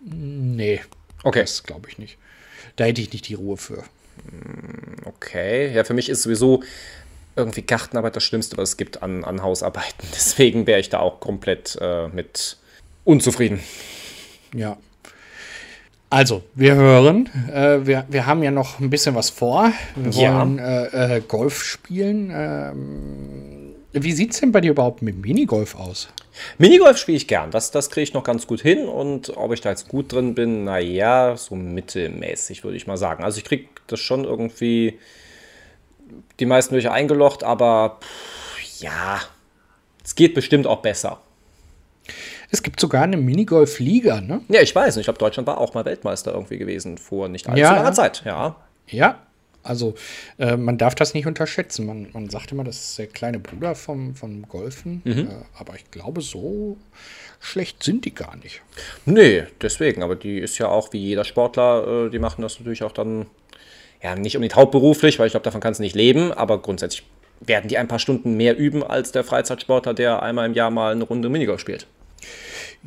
Nee. 0.00 0.80
Okay. 1.22 1.40
Das 1.40 1.62
glaube 1.62 1.88
ich 1.88 1.98
nicht. 1.98 2.18
Da 2.76 2.84
hätte 2.84 3.00
ich 3.00 3.12
nicht 3.12 3.28
die 3.28 3.34
Ruhe 3.34 3.56
für. 3.56 3.82
Okay. 5.04 5.72
Ja, 5.74 5.84
für 5.84 5.94
mich 5.94 6.08
ist 6.08 6.22
sowieso 6.22 6.62
irgendwie 7.36 7.62
Gartenarbeit 7.62 8.16
das 8.16 8.24
Schlimmste, 8.24 8.56
was 8.56 8.70
es 8.70 8.76
gibt 8.76 9.02
an, 9.02 9.24
an 9.24 9.42
Hausarbeiten. 9.42 10.08
Deswegen 10.14 10.66
wäre 10.66 10.80
ich 10.80 10.88
da 10.88 11.00
auch 11.00 11.20
komplett 11.20 11.76
äh, 11.80 12.08
mit 12.08 12.56
unzufrieden. 13.04 13.60
Ja. 14.54 14.76
Also, 16.08 16.44
wir 16.54 16.76
hören, 16.76 17.28
äh, 17.52 17.84
wir, 17.84 18.06
wir 18.08 18.26
haben 18.26 18.42
ja 18.42 18.52
noch 18.52 18.78
ein 18.78 18.90
bisschen 18.90 19.16
was 19.16 19.28
vor. 19.28 19.72
Wir 19.96 20.14
wollen 20.14 20.58
ja. 20.58 20.84
äh, 20.84 21.16
äh 21.16 21.20
Golf 21.20 21.64
spielen. 21.64 22.30
Ähm, 22.32 23.45
wie 24.02 24.12
sieht 24.12 24.32
es 24.32 24.40
denn 24.40 24.52
bei 24.52 24.60
dir 24.60 24.70
überhaupt 24.72 25.02
mit 25.02 25.16
Minigolf 25.16 25.74
aus? 25.74 26.08
Minigolf 26.58 26.98
spiele 26.98 27.16
ich 27.16 27.28
gern. 27.28 27.50
Das, 27.50 27.70
das 27.70 27.90
kriege 27.90 28.02
ich 28.02 28.14
noch 28.14 28.24
ganz 28.24 28.46
gut 28.46 28.60
hin. 28.60 28.86
Und 28.86 29.36
ob 29.36 29.52
ich 29.52 29.60
da 29.60 29.70
jetzt 29.70 29.88
gut 29.88 30.12
drin 30.12 30.34
bin, 30.34 30.64
naja, 30.64 31.36
so 31.36 31.54
mittelmäßig, 31.54 32.64
würde 32.64 32.76
ich 32.76 32.86
mal 32.86 32.96
sagen. 32.96 33.24
Also 33.24 33.38
ich 33.38 33.44
kriege 33.44 33.66
das 33.86 34.00
schon 34.00 34.24
irgendwie 34.24 34.98
die 36.38 36.46
meisten 36.46 36.74
Löcher 36.74 36.92
eingelocht, 36.92 37.42
aber 37.42 37.98
pff, 38.00 38.80
ja, 38.80 39.20
es 40.04 40.14
geht 40.14 40.34
bestimmt 40.34 40.66
auch 40.66 40.82
besser. 40.82 41.20
Es 42.50 42.62
gibt 42.62 42.78
sogar 42.78 43.02
eine 43.02 43.16
Minigolf-Liga, 43.16 44.20
ne? 44.20 44.42
Ja, 44.48 44.60
ich 44.60 44.74
weiß. 44.74 44.96
Ich 44.98 45.04
glaube, 45.04 45.18
Deutschland 45.18 45.46
war 45.48 45.58
auch 45.58 45.74
mal 45.74 45.84
Weltmeister 45.84 46.32
irgendwie 46.32 46.58
gewesen 46.58 46.96
vor 46.96 47.28
nicht 47.28 47.48
allzu 47.48 47.60
ja, 47.60 47.74
langer 47.74 47.92
Zeit. 47.92 48.22
Ja. 48.24 48.56
Ja, 48.88 49.25
also 49.66 49.94
äh, 50.38 50.56
man 50.56 50.78
darf 50.78 50.94
das 50.94 51.14
nicht 51.14 51.26
unterschätzen. 51.26 51.86
Man, 51.86 52.08
man 52.12 52.30
sagt 52.30 52.52
immer, 52.52 52.64
das 52.64 52.76
ist 52.76 52.98
der 52.98 53.06
kleine 53.06 53.38
Bruder 53.38 53.74
vom, 53.74 54.14
vom 54.14 54.48
Golfen. 54.48 55.02
Mhm. 55.04 55.28
Äh, 55.28 55.44
aber 55.58 55.74
ich 55.74 55.90
glaube, 55.90 56.20
so 56.20 56.76
schlecht 57.40 57.82
sind 57.82 58.04
die 58.04 58.14
gar 58.14 58.36
nicht. 58.36 58.62
Nee, 59.04 59.44
deswegen. 59.60 60.02
Aber 60.02 60.16
die 60.16 60.38
ist 60.38 60.58
ja 60.58 60.68
auch 60.68 60.92
wie 60.92 60.98
jeder 60.98 61.24
Sportler, 61.24 62.06
äh, 62.06 62.10
die 62.10 62.18
machen 62.18 62.42
das 62.42 62.58
natürlich 62.58 62.82
auch 62.82 62.92
dann, 62.92 63.26
ja, 64.02 64.14
nicht 64.14 64.36
unbedingt 64.36 64.56
hauptberuflich, 64.56 65.18
weil 65.18 65.26
ich 65.26 65.32
glaube, 65.32 65.44
davon 65.44 65.60
kannst 65.60 65.80
du 65.80 65.82
nicht 65.82 65.96
leben. 65.96 66.32
Aber 66.32 66.60
grundsätzlich 66.60 67.04
werden 67.40 67.68
die 67.68 67.78
ein 67.78 67.88
paar 67.88 67.98
Stunden 67.98 68.36
mehr 68.36 68.56
üben 68.56 68.82
als 68.82 69.12
der 69.12 69.24
Freizeitsportler, 69.24 69.94
der 69.94 70.22
einmal 70.22 70.46
im 70.46 70.54
Jahr 70.54 70.70
mal 70.70 70.92
eine 70.92 71.04
Runde 71.04 71.28
Minigolf 71.28 71.60
spielt. 71.60 71.86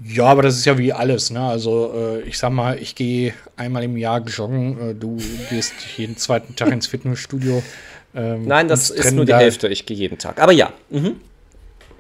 Ja, 0.04 0.26
aber 0.26 0.44
das 0.44 0.58
ist 0.58 0.66
ja 0.66 0.78
wie 0.78 0.94
alles, 0.94 1.30
ne? 1.30 1.42
Also 1.42 1.94
äh, 1.94 2.22
ich 2.22 2.38
sag 2.38 2.52
mal, 2.52 2.80
ich 2.80 2.96
gehe 2.96 3.34
einmal 3.58 3.84
im 3.84 3.98
Jahr 3.98 4.22
joggen, 4.22 4.92
äh, 4.92 4.96
du 4.96 5.18
gehst 5.50 5.74
jeden 5.98 6.16
zweiten 6.18 6.56
Tag 6.56 6.72
ins 6.72 6.88
Fitnessstudio. 6.88 7.62
Ähm, 8.16 8.46
Nein, 8.46 8.68
das 8.68 8.90
ist 8.90 9.12
nur 9.14 9.26
die 9.26 9.32
da 9.32 9.40
Hälfte, 9.40 9.68
ich 9.68 9.86
gehe 9.86 9.98
jeden 9.98 10.18
Tag. 10.18 10.42
Aber 10.42 10.52
ja. 10.52 10.72
Mhm. 10.90 11.18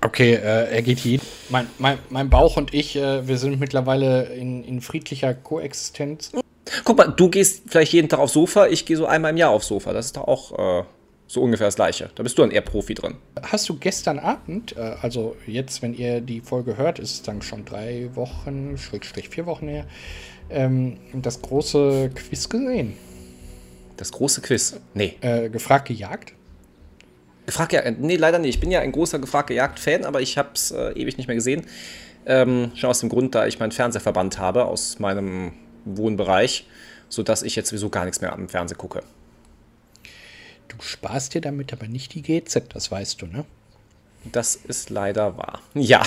Okay, 0.02 0.34
äh, 0.34 0.74
er 0.74 0.82
geht 0.82 1.00
jeden. 1.00 1.26
Mein, 1.50 1.68
mein, 1.78 1.98
mein 2.10 2.30
Bauch 2.30 2.56
und 2.56 2.74
ich, 2.74 2.96
äh, 2.96 3.28
wir 3.28 3.38
sind 3.38 3.60
mittlerweile 3.60 4.24
in, 4.34 4.64
in 4.64 4.82
friedlicher 4.82 5.34
Koexistenz. 5.34 6.32
Guck 6.86 6.98
mal, 6.98 7.08
du 7.08 7.30
gehst 7.30 7.64
vielleicht 7.68 7.92
jeden 7.94 8.08
Tag 8.08 8.20
aufs 8.20 8.34
Sofa, 8.34 8.68
ich 8.68 8.86
gehe 8.86 8.96
so 8.96 9.06
einmal 9.06 9.32
im 9.32 9.38
Jahr 9.38 9.50
aufs 9.50 9.68
Sofa. 9.68 9.92
Das 9.92 10.06
ist 10.06 10.18
doch 10.18 10.28
auch 10.28 10.80
äh, 10.82 10.84
so 11.30 11.44
ungefähr 11.44 11.68
das 11.68 11.76
gleiche. 11.76 12.10
Da 12.16 12.24
bist 12.24 12.38
du 12.38 12.42
dann 12.42 12.50
eher 12.50 12.62
Profi 12.62 12.96
drin. 12.96 13.16
Hast 13.44 13.70
du 13.70 13.78
gestern 13.78 14.18
Abend, 14.18 14.76
äh, 14.76 14.96
also 15.02 15.38
jetzt, 15.46 15.84
wenn 15.84 15.94
ihr 15.94 16.22
die 16.22 16.42
Folge 16.42 16.76
hört, 16.76 16.98
ist 16.98 17.12
es 17.12 17.22
dann 17.22 17.44
schon 17.44 17.66
drei 17.66 18.10
Wochen, 18.16 18.78
Schrägstrich 18.78 19.30
vier 19.30 19.46
Wochen 19.46 19.68
her, 19.68 19.86
ähm, 20.50 20.98
das 21.14 21.42
große 21.42 22.10
Quiz 22.16 22.50
gesehen? 22.50 22.98
Das 23.96 24.12
große 24.12 24.42
Quiz? 24.42 24.80
Nee. 24.96 25.18
Äh, 25.22 25.50
gefragt 25.50 25.88
gejagt? 25.88 26.34
Gefragt 27.46 27.74
ja, 27.74 27.90
nee, 27.92 28.16
leider 28.16 28.40
nicht. 28.40 28.56
Ich 28.56 28.60
bin 28.60 28.72
ja 28.72 28.80
ein 28.80 28.92
großer 28.92 29.20
gefragt 29.20 29.50
gejagt 29.50 29.80
Fan, 29.80 30.06
aber 30.06 30.22
ich 30.22 30.36
habe 30.36 30.50
es 30.56 30.72
äh, 30.72 30.94
ewig 30.94 31.18
nicht 31.18 31.28
mehr 31.28 31.36
gesehen. 31.36 31.64
Ähm, 32.26 32.72
schon 32.74 32.90
aus 32.90 33.02
dem 33.02 33.10
Grund, 33.10 33.36
da 33.36 33.46
ich 33.46 33.60
meinen 33.60 33.72
Fernseher 33.72 34.02
verbannt 34.02 34.40
habe 34.40 34.66
aus 34.66 34.98
meinem 34.98 35.52
Wohnbereich, 35.86 36.68
sodass 37.08 37.44
ich 37.44 37.56
jetzt 37.56 37.70
sowieso 37.70 37.90
gar 37.90 38.06
nichts 38.06 38.20
mehr 38.20 38.34
am 38.34 38.50
Fernsehen 38.50 38.78
gucke. 38.80 39.04
Du 40.70 40.82
sparst 40.82 41.34
dir 41.34 41.42
damit 41.42 41.74
aber 41.74 41.88
nicht 41.88 42.14
die 42.14 42.22
GZ, 42.22 42.74
das 42.74 42.90
weißt 42.90 43.22
du, 43.22 43.28
ne? 43.28 43.46
Das 44.32 44.56
ist 44.56 44.90
leider 44.90 45.38
wahr. 45.38 45.62
Ja. 45.74 46.04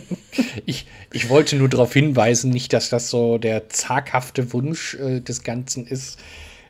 ich, 0.66 0.86
ich 1.12 1.28
wollte 1.28 1.56
nur 1.56 1.68
darauf 1.68 1.92
hinweisen, 1.92 2.50
nicht, 2.50 2.72
dass 2.72 2.90
das 2.90 3.10
so 3.10 3.38
der 3.38 3.68
zaghafte 3.68 4.52
Wunsch 4.52 4.94
äh, 4.94 5.20
des 5.20 5.42
Ganzen 5.42 5.86
ist. 5.86 6.18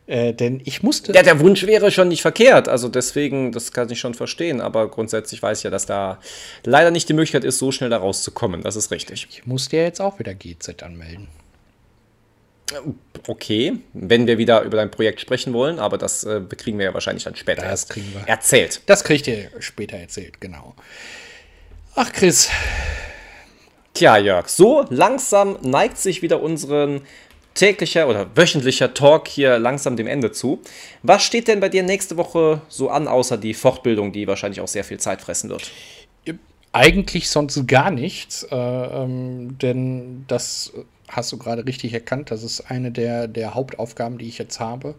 Äh, 0.06 0.32
denn 0.32 0.60
ich 0.64 0.82
musste. 0.82 1.12
Ja, 1.12 1.22
der 1.22 1.38
Wunsch 1.38 1.66
wäre 1.66 1.90
schon 1.90 2.08
nicht 2.08 2.22
verkehrt. 2.22 2.68
Also 2.68 2.88
deswegen, 2.88 3.52
das 3.52 3.72
kann 3.72 3.90
ich 3.90 4.00
schon 4.00 4.14
verstehen. 4.14 4.60
Aber 4.60 4.90
grundsätzlich 4.90 5.42
weiß 5.42 5.58
ich 5.58 5.64
ja, 5.64 5.70
dass 5.70 5.86
da 5.86 6.18
leider 6.64 6.90
nicht 6.90 7.08
die 7.08 7.12
Möglichkeit 7.12 7.44
ist, 7.44 7.58
so 7.58 7.70
schnell 7.70 7.90
da 7.90 7.98
rauszukommen. 7.98 8.62
Das 8.62 8.74
ist 8.74 8.90
richtig. 8.90 9.28
Ich 9.30 9.46
musste 9.46 9.76
ja 9.76 9.82
jetzt 9.82 10.00
auch 10.00 10.18
wieder 10.18 10.34
GZ 10.34 10.82
anmelden. 10.82 11.28
Okay, 13.26 13.78
wenn 13.92 14.26
wir 14.26 14.38
wieder 14.38 14.62
über 14.62 14.76
dein 14.76 14.90
Projekt 14.90 15.20
sprechen 15.20 15.52
wollen, 15.52 15.78
aber 15.78 15.98
das 15.98 16.24
äh, 16.24 16.40
kriegen 16.56 16.78
wir 16.78 16.86
ja 16.86 16.94
wahrscheinlich 16.94 17.24
dann 17.24 17.36
später 17.36 17.62
das 17.62 17.88
kriegen 17.88 18.12
wir. 18.14 18.26
erzählt. 18.26 18.80
Das 18.86 19.04
kriegt 19.04 19.26
ihr 19.26 19.50
später 19.58 19.96
erzählt, 19.96 20.40
genau. 20.40 20.74
Ach, 21.94 22.12
Chris. 22.12 22.48
Tja, 23.94 24.16
Jörg, 24.16 24.48
so 24.48 24.86
langsam 24.88 25.58
neigt 25.62 25.98
sich 25.98 26.22
wieder 26.22 26.40
unseren 26.40 27.02
täglicher 27.54 28.08
oder 28.08 28.34
wöchentlicher 28.36 28.94
Talk 28.94 29.28
hier 29.28 29.58
langsam 29.58 29.96
dem 29.96 30.06
Ende 30.06 30.32
zu. 30.32 30.60
Was 31.02 31.22
steht 31.24 31.48
denn 31.48 31.60
bei 31.60 31.68
dir 31.68 31.82
nächste 31.82 32.16
Woche 32.16 32.62
so 32.68 32.88
an, 32.90 33.08
außer 33.08 33.36
die 33.36 33.54
Fortbildung, 33.54 34.12
die 34.12 34.26
wahrscheinlich 34.26 34.60
auch 34.60 34.68
sehr 34.68 34.84
viel 34.84 34.98
Zeit 34.98 35.20
fressen 35.20 35.50
wird? 35.50 35.70
Eigentlich 36.72 37.28
sonst 37.28 37.66
gar 37.66 37.90
nichts, 37.90 38.44
äh, 38.44 38.56
ähm, 38.56 39.58
denn 39.58 40.24
das 40.28 40.72
hast 41.10 41.32
du 41.32 41.38
gerade 41.38 41.66
richtig 41.66 41.92
erkannt. 41.92 42.30
Das 42.30 42.42
ist 42.42 42.70
eine 42.70 42.90
der, 42.90 43.28
der 43.28 43.54
Hauptaufgaben, 43.54 44.18
die 44.18 44.28
ich 44.28 44.38
jetzt 44.38 44.60
habe. 44.60 44.94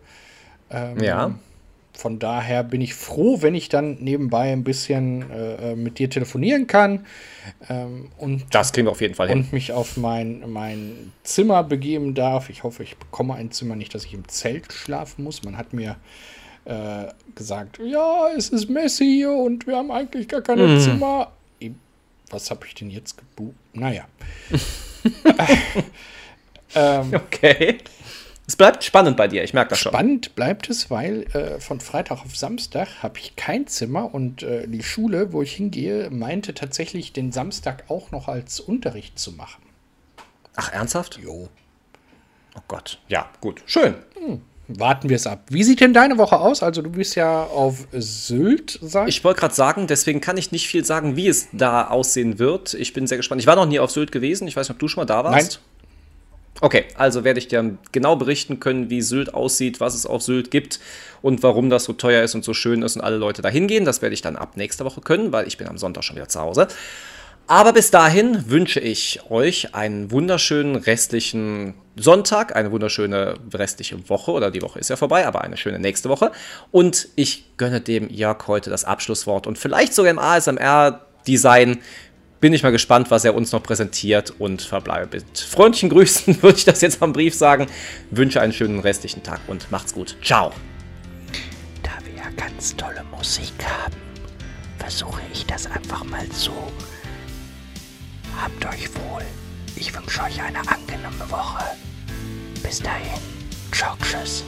Ähm, 0.70 1.00
ja. 1.00 1.36
Von 1.94 2.20
daher 2.20 2.64
bin 2.64 2.80
ich 2.80 2.94
froh, 2.94 3.42
wenn 3.42 3.54
ich 3.54 3.68
dann 3.68 3.98
nebenbei 4.00 4.52
ein 4.54 4.64
bisschen 4.64 5.30
äh, 5.30 5.76
mit 5.76 6.00
dir 6.00 6.10
telefonieren 6.10 6.66
kann. 6.66 7.06
Ähm, 7.70 8.10
und, 8.18 8.46
das 8.52 8.72
kriegen 8.72 8.88
wir 8.88 8.92
auf 8.92 9.02
jeden 9.02 9.14
Fall 9.14 9.28
hin. 9.28 9.40
Und 9.40 9.54
mich 9.54 9.74
auf 9.74 9.98
mein, 9.98 10.50
mein 10.50 11.12
Zimmer 11.24 11.64
begeben 11.64 12.14
darf. 12.14 12.50
Ich 12.50 12.64
hoffe, 12.64 12.84
ich 12.84 12.96
bekomme 12.98 13.36
ein 13.36 13.52
Zimmer, 13.52 13.76
nicht, 13.76 13.94
dass 13.94 14.06
ich 14.06 14.14
im 14.14 14.28
Zelt 14.30 14.72
schlafen 14.72 15.24
muss. 15.24 15.44
Man 15.44 15.58
hat 15.58 15.74
mir 15.74 15.98
äh, 16.64 17.08
gesagt, 17.36 17.80
ja, 17.84 18.28
es 18.38 18.50
ist 18.50 18.70
Messi 18.70 19.06
hier 19.06 19.34
und 19.34 19.68
wir 19.68 19.76
haben 19.76 19.92
eigentlich 19.92 20.30
gar 20.30 20.42
keine 20.42 20.68
mhm. 20.68 20.80
Zimmer. 20.80 21.34
Was 22.32 22.50
habe 22.50 22.66
ich 22.66 22.76
denn 22.76 22.90
jetzt 22.90 23.18
gebucht? 23.18 23.56
Naja. 23.74 24.08
ähm, 26.76 27.14
okay. 27.14 27.78
Es 28.48 28.56
bleibt 28.56 28.84
spannend 28.84 29.18
bei 29.18 29.28
dir, 29.28 29.44
ich 29.44 29.54
merke 29.54 29.70
das 29.70 29.80
schon. 29.80 29.92
Spannend 29.92 30.36
bleibt 30.36 30.70
es, 30.70 30.90
weil 30.90 31.24
äh, 31.34 31.60
von 31.60 31.80
Freitag 31.80 32.26
auf 32.26 32.36
Samstag 32.36 33.04
habe 33.04 33.20
ich 33.20 33.36
kein 33.36 33.68
Zimmer 33.68 34.14
und 34.14 34.44
äh, 34.44 34.68
die 34.68 34.84
Schule, 34.84 35.32
wo 35.32 35.42
ich 35.42 35.54
hingehe, 35.54 36.10
meinte 36.10 36.54
tatsächlich, 36.54 37.14
den 37.14 37.32
Samstag 37.32 37.86
auch 37.90 38.12
noch 38.12 38.28
als 38.28 38.60
Unterricht 38.60 39.20
zu 39.20 39.34
machen. 39.34 39.64
Ach, 40.56 40.74
ernsthaft? 40.74 41.18
Jo. 41.18 41.50
Oh 42.56 42.62
Gott. 42.68 43.00
Ja, 43.08 43.30
gut. 43.40 43.62
Schön. 43.66 43.96
Hm. 44.16 44.42
Warten 44.80 45.10
wir 45.10 45.16
es 45.16 45.28
ab. 45.28 45.44
Wie 45.50 45.64
sieht 45.64 45.82
denn 45.82 45.94
deine 45.94 46.18
Woche 46.18 46.40
aus? 46.40 46.64
Also, 46.64 46.82
du 46.82 46.90
bist 46.90 47.16
ja 47.16 47.44
auf 47.44 47.88
Sylt, 47.92 48.80
sag 48.82 49.08
ich. 49.08 49.24
wollte 49.24 49.40
gerade 49.40 49.54
sagen, 49.54 49.88
deswegen 49.88 50.22
kann 50.22 50.38
ich 50.38 50.52
nicht 50.52 50.68
viel 50.68 50.86
sagen, 50.86 51.16
wie 51.16 51.28
es 51.28 51.48
da 51.52 51.88
aussehen 51.88 52.40
wird. 52.40 52.74
Ich 52.74 52.94
bin 52.94 53.08
sehr 53.08 53.18
gespannt. 53.18 53.42
Ich 53.42 53.48
war 53.48 53.56
noch 53.56 53.66
nie 53.66 53.80
auf 53.80 53.92
Sylt 53.92 54.12
gewesen. 54.12 54.48
Ich 54.48 54.56
weiß 54.56 54.68
nicht, 54.68 54.76
ob 54.76 54.80
du 54.80 54.88
schon 54.88 55.02
mal 55.02 55.06
da 55.06 55.24
warst. 55.24 55.62
Nein. 55.62 55.72
Okay, 56.64 56.86
also 56.96 57.24
werde 57.24 57.40
ich 57.40 57.48
dir 57.48 57.78
genau 57.92 58.16
berichten 58.16 58.60
können, 58.60 58.92
wie 58.92 59.02
Sylt 59.02 59.34
aussieht, 59.34 59.80
was 59.80 59.96
es 59.96 60.06
auf 60.06 60.22
Sylt 60.22 60.52
gibt 60.52 60.80
und 61.24 61.42
warum 61.42 61.72
das 61.72 61.86
so 61.86 61.94
teuer 61.94 62.24
ist 62.24 62.36
und 62.36 62.44
so 62.44 62.54
schön 62.54 62.84
ist 62.84 62.96
und 62.96 63.02
alle 63.02 63.18
Leute 63.18 63.42
da 63.42 63.50
hingehen. 63.50 63.84
Das 63.84 64.04
werde 64.04 64.14
ich 64.14 64.22
dann 64.22 64.36
ab 64.36 64.58
nächster 64.58 64.86
Woche 64.86 65.02
können, 65.02 65.32
weil 65.32 65.48
ich 65.48 65.58
bin 65.58 65.68
am 65.68 65.80
Sonntag 65.80 66.04
schon 66.04 66.18
wieder 66.18 66.28
zu 66.28 66.40
Hause. 66.40 66.68
Aber 67.48 67.74
bis 67.74 67.92
dahin 67.92 68.50
wünsche 68.50 68.80
ich 68.80 69.20
euch 69.30 69.76
einen 69.76 70.12
wunderschönen 70.12 70.76
restlichen 70.78 71.74
Sonntag, 71.98 72.56
eine 72.56 72.72
wunderschöne 72.72 73.36
restliche 73.54 74.10
Woche, 74.10 74.32
oder 74.32 74.52
die 74.52 74.62
Woche 74.62 74.80
ist 74.80 74.90
ja 74.90 74.96
vorbei, 74.96 75.28
aber 75.28 75.42
eine 75.42 75.58
schöne 75.58 75.80
nächste 75.80 76.10
Woche. 76.10 76.32
Und 76.72 77.10
ich 77.16 77.46
gönne 77.58 77.82
dem 77.82 78.10
Jörg 78.10 78.48
heute 78.48 78.70
das 78.70 78.86
Abschlusswort 78.86 79.48
und 79.48 79.58
vielleicht 79.58 79.94
sogar 79.94 80.12
im 80.12 80.20
ASMR-Design. 80.20 81.80
Bin 82.40 82.54
ich 82.54 82.64
mal 82.64 82.72
gespannt, 82.72 83.12
was 83.12 83.24
er 83.24 83.36
uns 83.36 83.52
noch 83.52 83.62
präsentiert 83.62 84.34
und 84.40 84.62
verbleibe 84.64 85.18
mit 85.18 85.38
freundlichen 85.38 85.90
Grüßen, 85.90 86.42
würde 86.42 86.58
ich 86.58 86.66
das 86.66 86.82
jetzt 86.82 87.02
am 87.04 87.14
Brief 87.14 87.36
sagen. 87.36 87.68
Wünsche 88.10 88.42
einen 88.42 88.54
schönen 88.54 88.80
restlichen 88.80 89.22
Tag 89.22 89.42
und 89.48 89.70
macht's 89.72 89.94
gut. 89.94 90.16
Ciao. 90.24 90.52
Da 91.84 91.92
wir 92.04 92.16
ja 92.16 92.30
ganz 92.36 92.76
tolle 92.76 93.04
Musik 93.16 93.54
haben, 93.64 93.96
versuche 94.80 95.22
ich 95.32 95.46
das 95.46 95.68
einfach 95.68 96.04
mal 96.06 96.26
so 96.32 96.54
Habt 98.40 98.66
euch 98.66 98.90
wohl. 98.96 99.24
Ich 99.76 99.94
wünsche 99.96 100.22
euch 100.24 100.42
eine 100.42 100.60
angenehme 100.60 101.30
Woche. 101.30 101.64
Bis 102.64 102.80
dahin. 102.80 103.20
Ciao, 103.72 103.96
tschüss. 104.04 104.44